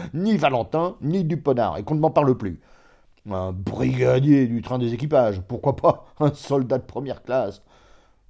ni 0.14 0.38
Valentin, 0.38 0.96
ni 1.02 1.24
Duponard, 1.24 1.76
et 1.76 1.82
qu'on 1.82 1.94
ne 1.94 2.00
m'en 2.00 2.10
parle 2.10 2.34
plus. 2.38 2.58
Un 3.30 3.52
brigadier 3.52 4.46
du 4.46 4.62
train 4.62 4.78
des 4.78 4.94
équipages, 4.94 5.42
pourquoi 5.42 5.76
pas 5.76 6.06
un 6.20 6.32
soldat 6.32 6.78
de 6.78 6.84
première 6.84 7.22
classe. 7.22 7.60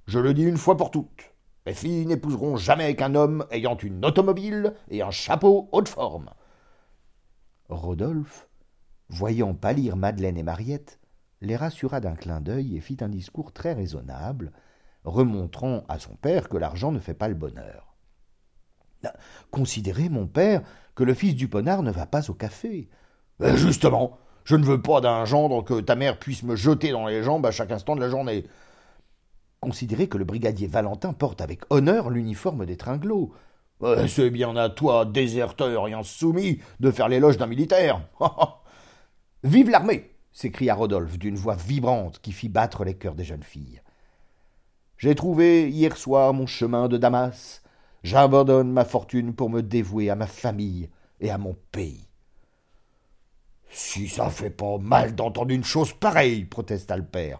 Je 0.05 0.19
le 0.19 0.33
dis 0.33 0.43
une 0.43 0.57
fois 0.57 0.75
pour 0.75 0.91
toutes. 0.91 1.31
Mes 1.65 1.73
filles 1.73 2.05
n'épouseront 2.05 2.57
jamais 2.57 2.93
qu'un 2.95 3.15
homme 3.15 3.45
ayant 3.51 3.77
une 3.77 4.03
automobile 4.03 4.73
et 4.91 5.01
un 5.01 5.11
chapeau 5.11 5.69
haute 5.71 5.87
forme. 5.87 6.29
Rodolphe, 7.69 8.47
voyant 9.09 9.53
pâlir 9.53 9.95
Madeleine 9.95 10.37
et 10.37 10.43
Mariette, 10.43 10.99
les 11.41 11.55
rassura 11.55 11.99
d'un 11.99 12.15
clin 12.15 12.41
d'œil 12.41 12.75
et 12.75 12.81
fit 12.81 12.97
un 13.01 13.09
discours 13.09 13.51
très 13.51 13.73
raisonnable, 13.73 14.51
remontrant 15.03 15.83
à 15.87 15.99
son 15.99 16.15
père 16.15 16.49
que 16.49 16.57
l'argent 16.57 16.91
ne 16.91 16.99
fait 16.99 17.13
pas 17.13 17.27
le 17.27 17.35
bonheur. 17.35 17.95
Considérez, 19.51 20.09
mon 20.09 20.27
père, 20.27 20.61
que 20.95 21.03
le 21.03 21.13
fils 21.13 21.35
du 21.35 21.47
ponard 21.47 21.83
ne 21.83 21.91
va 21.91 22.05
pas 22.05 22.29
au 22.29 22.33
café. 22.33 22.89
Justement, 23.55 24.17
je 24.43 24.55
ne 24.55 24.65
veux 24.65 24.81
pas 24.81 25.01
d'un 25.01 25.25
gendre 25.25 25.63
que 25.63 25.79
ta 25.79 25.95
mère 25.95 26.19
puisse 26.19 26.43
me 26.43 26.55
jeter 26.55 26.91
dans 26.91 27.05
les 27.05 27.23
jambes 27.23 27.45
à 27.45 27.51
chaque 27.51 27.71
instant 27.71 27.95
de 27.95 28.01
la 28.01 28.09
journée. 28.09 28.45
Considérez 29.59 30.07
que 30.07 30.17
le 30.17 30.25
brigadier 30.25 30.67
Valentin 30.67 31.13
porte 31.13 31.41
avec 31.41 31.61
honneur 31.69 32.09
l'uniforme 32.09 32.65
des 32.65 32.77
tringlots. 32.77 33.33
C'est 34.07 34.29
bien 34.29 34.55
à 34.55 34.69
toi, 34.69 35.05
déserteur 35.05 35.87
et 35.87 35.93
insoumis, 35.93 36.59
de 36.79 36.91
faire 36.91 37.09
l'éloge 37.09 37.37
d'un 37.37 37.47
militaire. 37.47 38.01
Vive 39.43 39.69
l'armée 39.69 40.11
s'écria 40.37 40.75
Rodolphe 40.75 41.17
d'une 41.17 41.35
voix 41.35 41.55
vibrante 41.55 42.19
qui 42.21 42.31
fit 42.31 42.47
battre 42.47 42.83
les 42.83 42.93
cœurs 42.93 43.15
des 43.15 43.23
jeunes 43.23 43.43
filles. 43.43 43.81
J'ai 44.99 45.15
trouvé 45.15 45.67
hier 45.67 45.97
soir 45.97 46.31
mon 46.31 46.45
chemin 46.45 46.87
de 46.87 46.97
Damas. 46.97 47.63
J'abandonne 48.03 48.71
ma 48.71 48.85
fortune 48.85 49.33
pour 49.33 49.49
me 49.49 49.63
dévouer 49.63 50.11
à 50.11 50.15
ma 50.15 50.27
famille 50.27 50.89
et 51.19 51.31
à 51.31 51.39
mon 51.39 51.55
pays. 51.71 52.07
Si 53.69 54.07
ça 54.07 54.29
fait 54.29 54.51
pas 54.51 54.77
mal 54.77 55.15
d'entendre 55.15 55.51
une 55.51 55.63
chose 55.63 55.91
pareille, 55.93 56.45
protesta 56.45 56.95
le 56.95 57.05
père. 57.05 57.39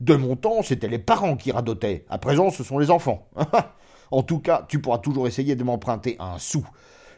De 0.00 0.14
mon 0.14 0.36
temps, 0.36 0.62
c'était 0.62 0.88
les 0.88 0.98
parents 0.98 1.36
qui 1.36 1.50
radotaient. 1.50 2.04
À 2.10 2.18
présent, 2.18 2.50
ce 2.50 2.62
sont 2.62 2.78
les 2.78 2.90
enfants. 2.90 3.26
en 4.10 4.22
tout 4.22 4.38
cas, 4.38 4.64
tu 4.68 4.80
pourras 4.80 4.98
toujours 4.98 5.26
essayer 5.26 5.56
de 5.56 5.64
m'emprunter 5.64 6.16
un 6.18 6.38
sou. 6.38 6.66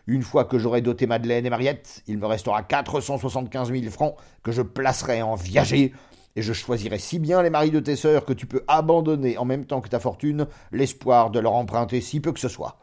Une 0.07 0.23
fois 0.23 0.45
que 0.45 0.59
j'aurai 0.59 0.83
doté 0.83 1.07
Madeleine 1.07 1.47
et 1.47 1.51
Mariette, 1.51 2.03
il 2.07 2.19
me 2.19 2.27
restera 2.27 2.63
quatre 2.63 3.01
cent 3.01 3.19
soixante-quinze 3.19 3.71
mille 3.73 3.91
francs 3.91 4.15
que 4.43 4.53
je 4.53 4.63
placerai 4.63 5.21
en 5.23 5.35
viager, 5.35 5.93
et 6.37 6.43
je 6.43 6.53
choisirai 6.53 6.99
si 6.99 7.19
bien 7.19 7.43
les 7.43 7.51
maris 7.51 7.71
de 7.71 7.81
tes 7.81 7.97
sœurs 7.97 8.25
que 8.25 8.33
tu 8.33 8.47
peux 8.47 8.63
abandonner 8.69 9.39
en 9.39 9.45
même 9.45 9.65
temps 9.65 9.81
que 9.81 9.89
ta 9.89 9.99
fortune 9.99 10.47
l'espoir 10.71 11.31
de 11.31 11.41
leur 11.41 11.55
emprunter 11.55 12.01
si 12.01 12.21
peu 12.21 12.33
que 12.33 12.41
ce 12.41 12.49
soit. 12.49 12.79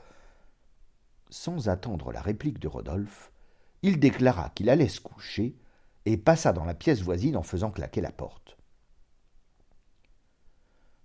Sans 1.29 1.69
attendre 1.69 2.11
la 2.11 2.21
réplique 2.21 2.59
de 2.59 2.67
Rodolphe, 2.67 3.31
il 3.83 3.99
déclara 3.99 4.49
qu'il 4.53 4.69
allait 4.69 4.87
se 4.87 4.99
coucher 4.99 5.55
et 6.05 6.17
passa 6.17 6.51
dans 6.51 6.65
la 6.65 6.73
pièce 6.73 7.01
voisine 7.01 7.37
en 7.37 7.43
faisant 7.43 7.71
claquer 7.71 8.01
la 8.01 8.11
porte. 8.11 8.42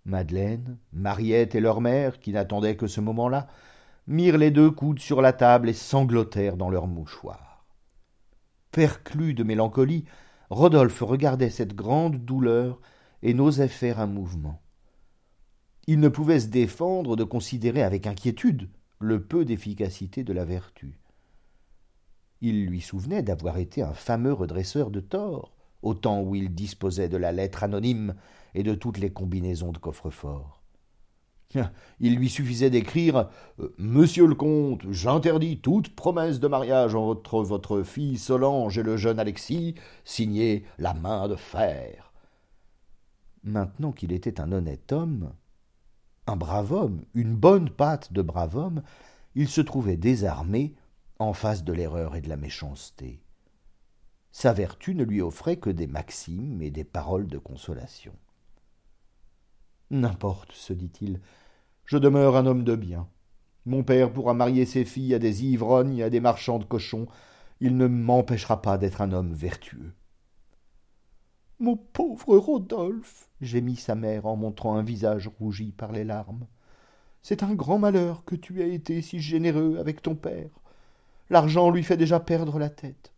Madeleine, 0.09 0.79
Mariette 0.93 1.55
et 1.55 1.61
leur 1.61 1.81
mère, 1.81 2.19
qui 2.19 2.33
n'attendaient 2.33 2.77
que 2.77 2.87
ce 2.87 3.01
moment-là, 3.01 3.47
mirent 4.07 4.39
les 4.39 4.51
deux 4.51 4.71
coudes 4.71 5.01
sur 5.01 5.21
la 5.21 5.35
table 5.35 5.69
et 5.69 5.75
sanglotèrent 5.75 6.57
dans 6.57 6.71
leurs 6.71 6.87
mouchoirs. 6.87 7.67
Perclus 8.73 9.35
de 9.35 9.45
mélancolie, 9.45 10.07
Rodolphe 10.49 11.03
regardait 11.03 11.51
cette 11.51 11.75
grande 11.75 12.17
douleur 12.17 12.81
et 13.23 13.35
n'osait 13.35 13.69
faire 13.69 14.01
un 14.01 14.07
mouvement. 14.07 14.63
Il 15.87 16.01
ne 16.01 16.09
pouvait 16.09 16.41
se 16.41 16.47
défendre 16.49 17.15
de 17.17 17.25
considérer 17.25 17.83
avec 17.83 18.07
inquiétude 18.07 18.71
le 19.01 19.23
peu 19.23 19.45
d'efficacité 19.45 20.25
de 20.25 20.33
la 20.33 20.45
vertu. 20.45 20.99
Il 22.41 22.67
lui 22.67 22.81
souvenait 22.81 23.23
d'avoir 23.23 23.59
été 23.59 23.83
un 23.83 23.93
fameux 23.93 24.33
redresseur 24.33 24.91
de 24.91 25.01
tort, 25.01 25.58
au 25.83 25.95
temps 25.95 26.21
où 26.21 26.35
il 26.35 26.55
disposait 26.55 27.09
de 27.09 27.17
la 27.17 27.33
lettre 27.33 27.65
anonyme 27.65 28.15
et 28.55 28.63
de 28.63 28.75
toutes 28.75 28.99
les 28.99 29.11
combinaisons 29.11 29.73
de 29.73 29.79
coffre-fort. 29.79 30.63
Il 32.01 32.17
lui 32.17 32.29
suffisait 32.29 32.71
d'écrire 32.71 33.29
euh, 33.61 33.75
Monsieur 33.79 34.27
le 34.27 34.35
comte, 34.35 34.83
j'interdis 34.91 35.61
toute 35.61 35.95
promesse 35.95 36.41
de 36.41 36.49
mariage 36.49 36.95
entre 36.95 37.43
votre 37.43 37.83
fille 37.83 38.19
Solange 38.19 38.79
et 38.79 38.83
le 38.83 38.97
jeune 38.97 39.19
Alexis, 39.19 39.75
signé 40.05 40.65
la 40.79 40.95
main 40.95 41.29
de 41.29 41.37
fer. 41.37 42.13
Maintenant 43.45 43.93
qu'il 43.93 44.13
était 44.13 44.41
un 44.41 44.53
honnête 44.53 44.93
homme, 44.93 45.33
un 46.27 46.37
brave 46.37 46.73
homme, 46.73 47.05
une 47.15 47.35
bonne 47.35 47.71
patte 47.71 48.13
de 48.13 48.21
brave 48.21 48.57
homme, 48.57 48.83
il 49.35 49.49
se 49.49 49.61
trouvait 49.61 49.97
désarmé 49.97 50.75
en 51.19 51.33
face 51.33 51.65
de 51.65 51.73
l'erreur 51.73 52.17
et 52.17 52.21
de 52.21 52.29
la 52.29 52.37
méchanceté. 52.37 53.23
Sa 54.41 54.53
vertu 54.53 54.95
ne 54.95 55.03
lui 55.03 55.21
offrait 55.21 55.57
que 55.57 55.69
des 55.69 55.89
maximes 55.89 56.63
et 56.63 56.71
des 56.71 56.85
paroles 56.85 57.27
de 57.27 57.39
consolation. 57.39 58.13
N'importe, 59.91 60.53
se 60.53 60.73
dit-il, 60.73 61.21
je 61.85 61.99
demeure 61.99 62.37
un 62.37 62.47
homme 62.47 62.63
de 62.63 62.77
bien. 62.77 63.09
Mon 63.67 63.83
père 63.83 64.13
pourra 64.13 64.35
marier 64.35 64.65
ses 64.65 64.85
filles 64.85 65.13
à 65.15 65.19
des 65.19 65.45
ivrognes 65.45 65.99
et 65.99 66.05
à 66.05 66.09
des 66.09 66.21
marchands 66.21 66.61
de 66.61 66.65
cochons. 66.65 67.09
Il 67.59 67.77
ne 67.77 67.89
m'empêchera 67.89 68.63
pas 68.63 68.79
d'être 68.79 69.01
un 69.01 69.11
homme 69.11 69.33
vertueux. 69.33 69.93
Mon 71.59 71.77
pauvre 71.77 72.39
Rodolphe, 72.39 73.31
gémit 73.41 73.75
sa 73.75 73.97
mère 73.97 74.25
en 74.25 74.37
montrant 74.37 74.77
un 74.77 74.85
visage 74.85 75.29
rougi 75.41 75.73
par 75.73 75.91
les 75.91 76.05
larmes. 76.05 76.47
C'est 77.23 77.43
un 77.43 77.57
grand 77.57 77.81
malheur 77.81 78.25
que 78.25 78.37
tu 78.37 78.63
aies 78.63 78.73
été 78.73 79.03
si 79.03 79.19
généreux 79.19 79.79
avec 79.81 80.01
ton 80.01 80.15
père. 80.15 80.61
L'argent 81.29 81.71
lui 81.71 81.83
fait 81.83 81.97
déjà 81.97 82.21
perdre 82.21 82.61
la 82.61 82.71
tête. 82.71 83.13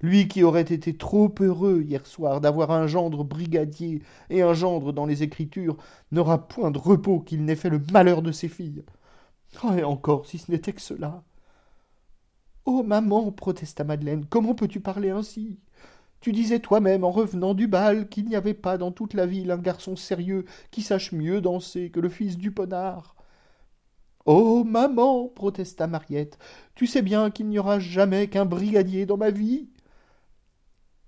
Lui 0.00 0.28
qui 0.28 0.42
aurait 0.42 0.60
été 0.62 0.96
trop 0.96 1.34
heureux 1.40 1.82
hier 1.82 2.06
soir 2.06 2.40
d'avoir 2.40 2.70
un 2.70 2.86
gendre 2.86 3.24
brigadier 3.24 4.02
et 4.30 4.42
un 4.42 4.54
gendre 4.54 4.92
dans 4.92 5.06
les 5.06 5.22
Écritures 5.22 5.76
n'aura 6.12 6.48
point 6.48 6.70
de 6.70 6.78
repos 6.78 7.20
qu'il 7.20 7.44
n'ait 7.44 7.56
fait 7.56 7.70
le 7.70 7.80
malheur 7.92 8.22
de 8.22 8.32
ses 8.32 8.48
filles. 8.48 8.84
Ah, 9.62 9.76
et 9.78 9.84
encore, 9.84 10.26
si 10.26 10.38
ce 10.38 10.50
n'était 10.50 10.72
que 10.72 10.82
cela. 10.82 11.22
Oh 12.66 12.82
maman, 12.82 13.30
protesta 13.32 13.84
Madeleine, 13.84 14.26
comment 14.28 14.54
peux-tu 14.54 14.80
parler 14.80 15.10
ainsi? 15.10 15.58
Tu 16.20 16.32
disais 16.32 16.58
toi-même 16.60 17.04
en 17.04 17.10
revenant 17.10 17.54
du 17.54 17.68
bal 17.68 18.08
qu'il 18.08 18.26
n'y 18.26 18.36
avait 18.36 18.54
pas 18.54 18.78
dans 18.78 18.90
toute 18.90 19.14
la 19.14 19.26
ville 19.26 19.50
un 19.50 19.58
garçon 19.58 19.96
sérieux 19.96 20.44
qui 20.70 20.82
sache 20.82 21.12
mieux 21.12 21.40
danser 21.40 21.90
que 21.90 22.00
le 22.00 22.08
fils 22.08 22.36
du 22.36 22.50
ponard. 22.50 23.14
Oh 24.24 24.64
maman, 24.64 25.28
protesta 25.28 25.86
Mariette, 25.86 26.38
tu 26.74 26.86
sais 26.88 27.02
bien 27.02 27.30
qu'il 27.30 27.46
n'y 27.48 27.60
aura 27.60 27.78
jamais 27.78 28.26
qu'un 28.26 28.44
brigadier 28.44 29.06
dans 29.06 29.16
ma 29.16 29.30
vie. 29.30 29.68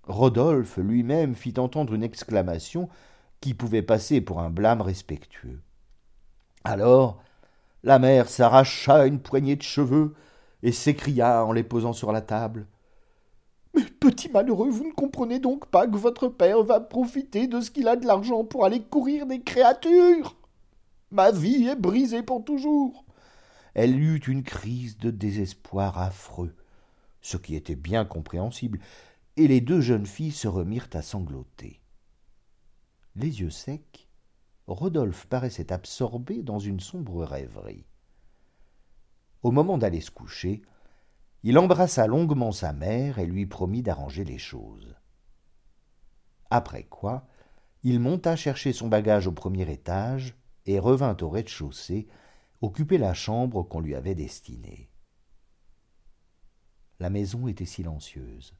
Rodolphe 0.08 0.78
lui-même 0.78 1.34
fit 1.34 1.54
entendre 1.58 1.94
une 1.94 2.02
exclamation 2.02 2.88
qui 3.40 3.54
pouvait 3.54 3.82
passer 3.82 4.20
pour 4.20 4.40
un 4.40 4.50
blâme 4.50 4.80
respectueux. 4.80 5.60
Alors 6.64 7.22
la 7.84 7.98
mère 7.98 8.28
s'arracha 8.28 9.06
une 9.06 9.20
poignée 9.20 9.56
de 9.56 9.62
cheveux 9.62 10.14
et 10.62 10.72
s'écria 10.72 11.44
en 11.44 11.52
les 11.52 11.62
posant 11.62 11.92
sur 11.92 12.10
la 12.10 12.20
table. 12.20 12.66
Mais 13.74 13.84
petit 13.84 14.28
malheureux, 14.28 14.70
vous 14.70 14.88
ne 14.88 14.92
comprenez 14.92 15.38
donc 15.38 15.66
pas 15.66 15.86
que 15.86 15.96
votre 15.96 16.28
père 16.28 16.62
va 16.64 16.80
profiter 16.80 17.46
de 17.46 17.60
ce 17.60 17.70
qu'il 17.70 17.86
a 17.86 17.96
de 17.96 18.06
l'argent 18.06 18.44
pour 18.44 18.64
aller 18.64 18.82
courir 18.82 19.26
des 19.26 19.40
créatures. 19.40 20.36
Ma 21.10 21.30
vie 21.30 21.68
est 21.68 21.76
brisée 21.76 22.22
pour 22.22 22.44
toujours. 22.44 23.04
Elle 23.74 23.98
eut 24.00 24.22
une 24.26 24.42
crise 24.42 24.98
de 24.98 25.10
désespoir 25.10 25.98
affreux, 25.98 26.54
ce 27.20 27.36
qui 27.36 27.54
était 27.54 27.76
bien 27.76 28.04
compréhensible, 28.04 28.80
et 29.38 29.46
les 29.46 29.60
deux 29.60 29.80
jeunes 29.80 30.06
filles 30.06 30.32
se 30.32 30.48
remirent 30.48 30.90
à 30.94 31.00
sangloter. 31.00 31.80
Les 33.14 33.40
yeux 33.40 33.50
secs, 33.50 34.08
Rodolphe 34.66 35.26
paraissait 35.26 35.72
absorbé 35.72 36.42
dans 36.42 36.58
une 36.58 36.80
sombre 36.80 37.24
rêverie. 37.24 37.86
Au 39.44 39.52
moment 39.52 39.78
d'aller 39.78 40.00
se 40.00 40.10
coucher, 40.10 40.62
il 41.44 41.56
embrassa 41.56 42.08
longuement 42.08 42.50
sa 42.50 42.72
mère 42.72 43.20
et 43.20 43.26
lui 43.26 43.46
promit 43.46 43.82
d'arranger 43.82 44.24
les 44.24 44.38
choses. 44.38 44.96
Après 46.50 46.82
quoi, 46.82 47.28
il 47.84 48.00
monta 48.00 48.34
chercher 48.34 48.72
son 48.72 48.88
bagage 48.88 49.28
au 49.28 49.32
premier 49.32 49.70
étage 49.70 50.36
et 50.66 50.80
revint 50.80 51.16
au 51.20 51.30
rez-de-chaussée 51.30 52.08
occuper 52.60 52.98
la 52.98 53.14
chambre 53.14 53.62
qu'on 53.62 53.80
lui 53.80 53.94
avait 53.94 54.16
destinée. 54.16 54.90
La 56.98 57.08
maison 57.08 57.46
était 57.46 57.64
silencieuse. 57.64 58.56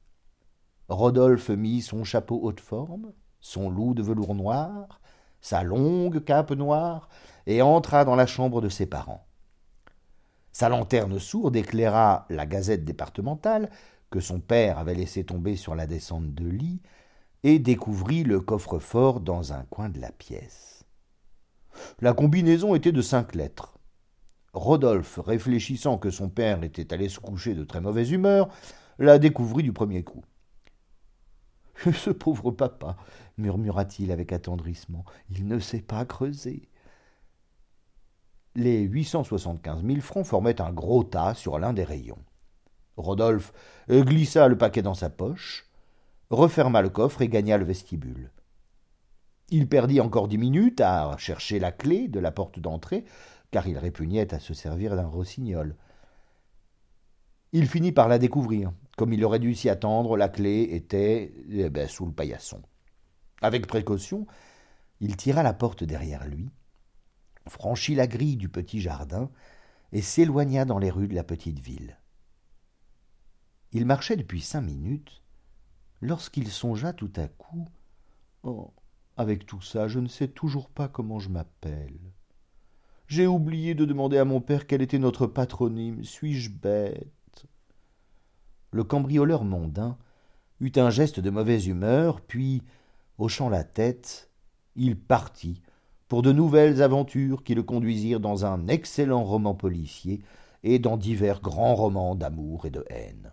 Rodolphe 0.89 1.49
mit 1.49 1.81
son 1.81 2.03
chapeau 2.03 2.39
haute 2.41 2.59
forme, 2.59 3.13
son 3.39 3.69
loup 3.69 3.93
de 3.93 4.01
velours 4.01 4.35
noir, 4.35 4.99
sa 5.39 5.63
longue 5.63 6.23
cape 6.23 6.51
noire, 6.51 7.09
et 7.45 7.61
entra 7.61 8.05
dans 8.05 8.15
la 8.15 8.25
chambre 8.25 8.59
de 8.59 8.69
ses 8.69 8.87
parents. 8.87 9.25
Sa 10.51 10.67
lanterne 10.67 11.19
sourde 11.19 11.55
éclaira 11.55 12.25
la 12.29 12.45
gazette 12.45 12.83
départementale 12.83 13.69
que 14.09 14.19
son 14.19 14.39
père 14.39 14.79
avait 14.79 14.95
laissé 14.95 15.23
tomber 15.23 15.55
sur 15.55 15.75
la 15.75 15.85
descente 15.87 16.33
de 16.33 16.49
lit, 16.49 16.81
et 17.43 17.59
découvrit 17.59 18.23
le 18.23 18.41
coffre-fort 18.41 19.21
dans 19.21 19.53
un 19.53 19.63
coin 19.69 19.87
de 19.89 20.01
la 20.01 20.11
pièce. 20.11 20.83
La 22.01 22.13
combinaison 22.13 22.75
était 22.75 22.91
de 22.91 23.01
cinq 23.01 23.35
lettres. 23.35 23.77
Rodolphe, 24.51 25.19
réfléchissant 25.23 25.97
que 25.97 26.09
son 26.09 26.29
père 26.29 26.63
était 26.63 26.91
allé 26.93 27.07
se 27.07 27.19
coucher 27.19 27.53
de 27.53 27.63
très 27.63 27.79
mauvaise 27.79 28.11
humeur, 28.11 28.49
la 28.97 29.19
découvrit 29.19 29.63
du 29.63 29.71
premier 29.71 30.03
coup. 30.03 30.23
Ce 31.93 32.09
pauvre 32.09 32.51
papa, 32.51 32.97
murmura-t-il 33.37 34.11
avec 34.11 34.33
attendrissement, 34.33 35.05
il 35.29 35.47
ne 35.47 35.59
sait 35.59 35.81
pas 35.81 36.05
creuser. 36.05 36.69
Les 38.55 38.81
huit 38.81 39.05
cent 39.05 39.23
soixante-quinze 39.23 39.83
mille 39.83 40.01
francs 40.01 40.25
formaient 40.25 40.59
un 40.59 40.73
gros 40.73 41.03
tas 41.03 41.33
sur 41.33 41.59
l'un 41.59 41.71
des 41.71 41.83
rayons. 41.83 42.19
Rodolphe 42.97 43.53
glissa 43.89 44.47
le 44.47 44.57
paquet 44.57 44.81
dans 44.81 44.93
sa 44.93 45.09
poche, 45.09 45.69
referma 46.29 46.81
le 46.81 46.89
coffre 46.89 47.21
et 47.21 47.29
gagna 47.29 47.57
le 47.57 47.65
vestibule. 47.65 48.31
Il 49.49 49.67
perdit 49.69 50.01
encore 50.01 50.27
dix 50.27 50.37
minutes 50.37 50.81
à 50.81 51.15
chercher 51.17 51.59
la 51.59 51.71
clé 51.71 52.07
de 52.07 52.19
la 52.19 52.31
porte 52.31 52.59
d'entrée, 52.59 53.05
car 53.51 53.67
il 53.67 53.77
répugnait 53.77 54.33
à 54.33 54.39
se 54.39 54.53
servir 54.53 54.95
d'un 54.95 55.07
rossignol. 55.07 55.75
Il 57.51 57.67
finit 57.67 57.91
par 57.91 58.07
la 58.07 58.19
découvrir, 58.19 58.71
comme 58.99 59.13
il 59.13 59.23
aurait 59.23 59.39
dû 59.39 59.55
s'y 59.55 59.69
attendre, 59.69 60.17
la 60.17 60.27
clé 60.27 60.63
était 60.71 61.31
eh 61.47 61.69
ben, 61.69 61.87
sous 61.87 62.05
le 62.05 62.11
paillasson. 62.11 62.61
Avec 63.41 63.65
précaution, 63.65 64.27
il 64.99 65.15
tira 65.15 65.41
la 65.41 65.53
porte 65.53 65.85
derrière 65.85 66.27
lui, 66.27 66.49
franchit 67.47 67.95
la 67.95 68.07
grille 68.07 68.35
du 68.35 68.49
petit 68.49 68.81
jardin 68.81 69.31
et 69.93 70.01
s'éloigna 70.01 70.65
dans 70.65 70.79
les 70.79 70.89
rues 70.89 71.07
de 71.07 71.15
la 71.15 71.23
petite 71.23 71.59
ville. 71.59 71.97
Il 73.71 73.85
marchait 73.85 74.17
depuis 74.17 74.41
cinq 74.41 74.63
minutes 74.63 75.23
lorsqu'il 76.01 76.49
songea 76.49 76.91
tout 76.91 77.13
à 77.15 77.29
coup 77.29 77.69
Oh, 78.43 78.73
avec 79.15 79.45
tout 79.45 79.61
ça, 79.61 79.87
je 79.87 79.99
ne 79.99 80.09
sais 80.09 80.27
toujours 80.27 80.69
pas 80.69 80.89
comment 80.89 81.19
je 81.19 81.29
m'appelle. 81.29 82.01
J'ai 83.07 83.27
oublié 83.27 83.75
de 83.75 83.85
demander 83.85 84.17
à 84.17 84.25
mon 84.25 84.41
père 84.41 84.67
quel 84.67 84.81
était 84.81 84.99
notre 84.99 85.25
patronyme. 85.25 86.03
Suis-je 86.03 86.49
bête? 86.49 87.07
Le 88.71 88.83
cambrioleur 88.83 89.43
mondain 89.43 89.97
eut 90.59 90.71
un 90.75 90.89
geste 90.89 91.19
de 91.19 91.29
mauvaise 91.29 91.67
humeur, 91.67 92.21
puis, 92.21 92.61
hochant 93.17 93.49
la 93.49 93.63
tête, 93.63 94.29
il 94.75 94.97
partit 94.97 95.61
pour 96.07 96.21
de 96.21 96.31
nouvelles 96.31 96.81
aventures 96.81 97.43
qui 97.43 97.55
le 97.55 97.63
conduisirent 97.63 98.19
dans 98.19 98.45
un 98.45 98.67
excellent 98.67 99.23
roman 99.23 99.53
policier 99.53 100.21
et 100.63 100.79
dans 100.79 100.97
divers 100.97 101.41
grands 101.41 101.75
romans 101.75 102.15
d'amour 102.15 102.65
et 102.65 102.71
de 102.71 102.83
haine. 102.89 103.31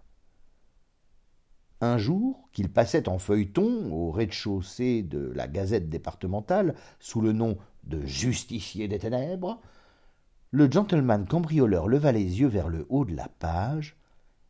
Un 1.81 1.99
jour, 1.99 2.49
qu'il 2.53 2.71
passait 2.71 3.09
en 3.09 3.19
feuilleton 3.19 3.93
au 3.93 4.11
rez-de-chaussée 4.11 5.03
de 5.03 5.33
la 5.35 5.47
Gazette 5.47 5.91
départementale 5.91 6.75
sous 7.01 7.21
le 7.21 7.33
nom 7.33 7.59
de 7.85 8.05
Justicier 8.07 8.89
des 8.89 8.99
ténèbres, 8.99 9.61
le 10.51 10.71
gentleman 10.71 11.27
cambrioleur 11.27 11.89
leva 11.89 12.13
les 12.13 12.41
yeux 12.41 12.47
vers 12.47 12.69
le 12.69 12.87
haut 12.89 13.05
de 13.05 13.15
la 13.15 13.29
page 13.29 13.97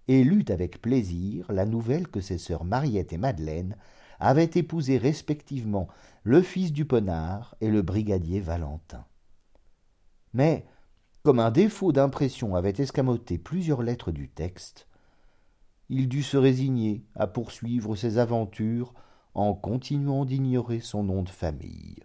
et 0.09 0.25
lut 0.25 0.45
avec 0.51 0.81
plaisir 0.81 1.51
la 1.53 1.67
nouvelle 1.67 2.09
que 2.09 2.21
ses 2.21 2.39
sœurs 2.39 2.65
Mariette 2.65 3.13
et 3.13 3.19
Madeleine 3.19 3.77
avaient 4.19 4.51
épousé 4.55 4.99
respectivement 4.99 5.89
le 6.23 6.43
fils 6.43 6.73
du 6.73 6.85
Ponard 6.85 7.55
et 7.61 7.71
le 7.71 7.83
brigadier 7.83 8.41
Valentin. 8.41 9.05
Mais, 10.33 10.67
comme 11.23 11.41
un 11.41 11.51
défaut 11.51 11.93
d'impression 11.93 12.55
avait 12.55 12.75
escamoté 12.79 13.39
plusieurs 13.39 13.83
lettres 13.83 14.13
du 14.13 14.29
texte, 14.29 14.87
il 15.89 16.09
dut 16.09 16.23
se 16.23 16.37
résigner 16.37 17.05
à 17.15 17.27
poursuivre 17.27 17.95
ses 17.97 18.19
aventures 18.19 18.95
en 19.35 19.55
continuant 19.55 20.25
d'ignorer 20.25 20.81
son 20.81 21.05
nom 21.05 21.23
de 21.23 21.29
famille. 21.29 21.97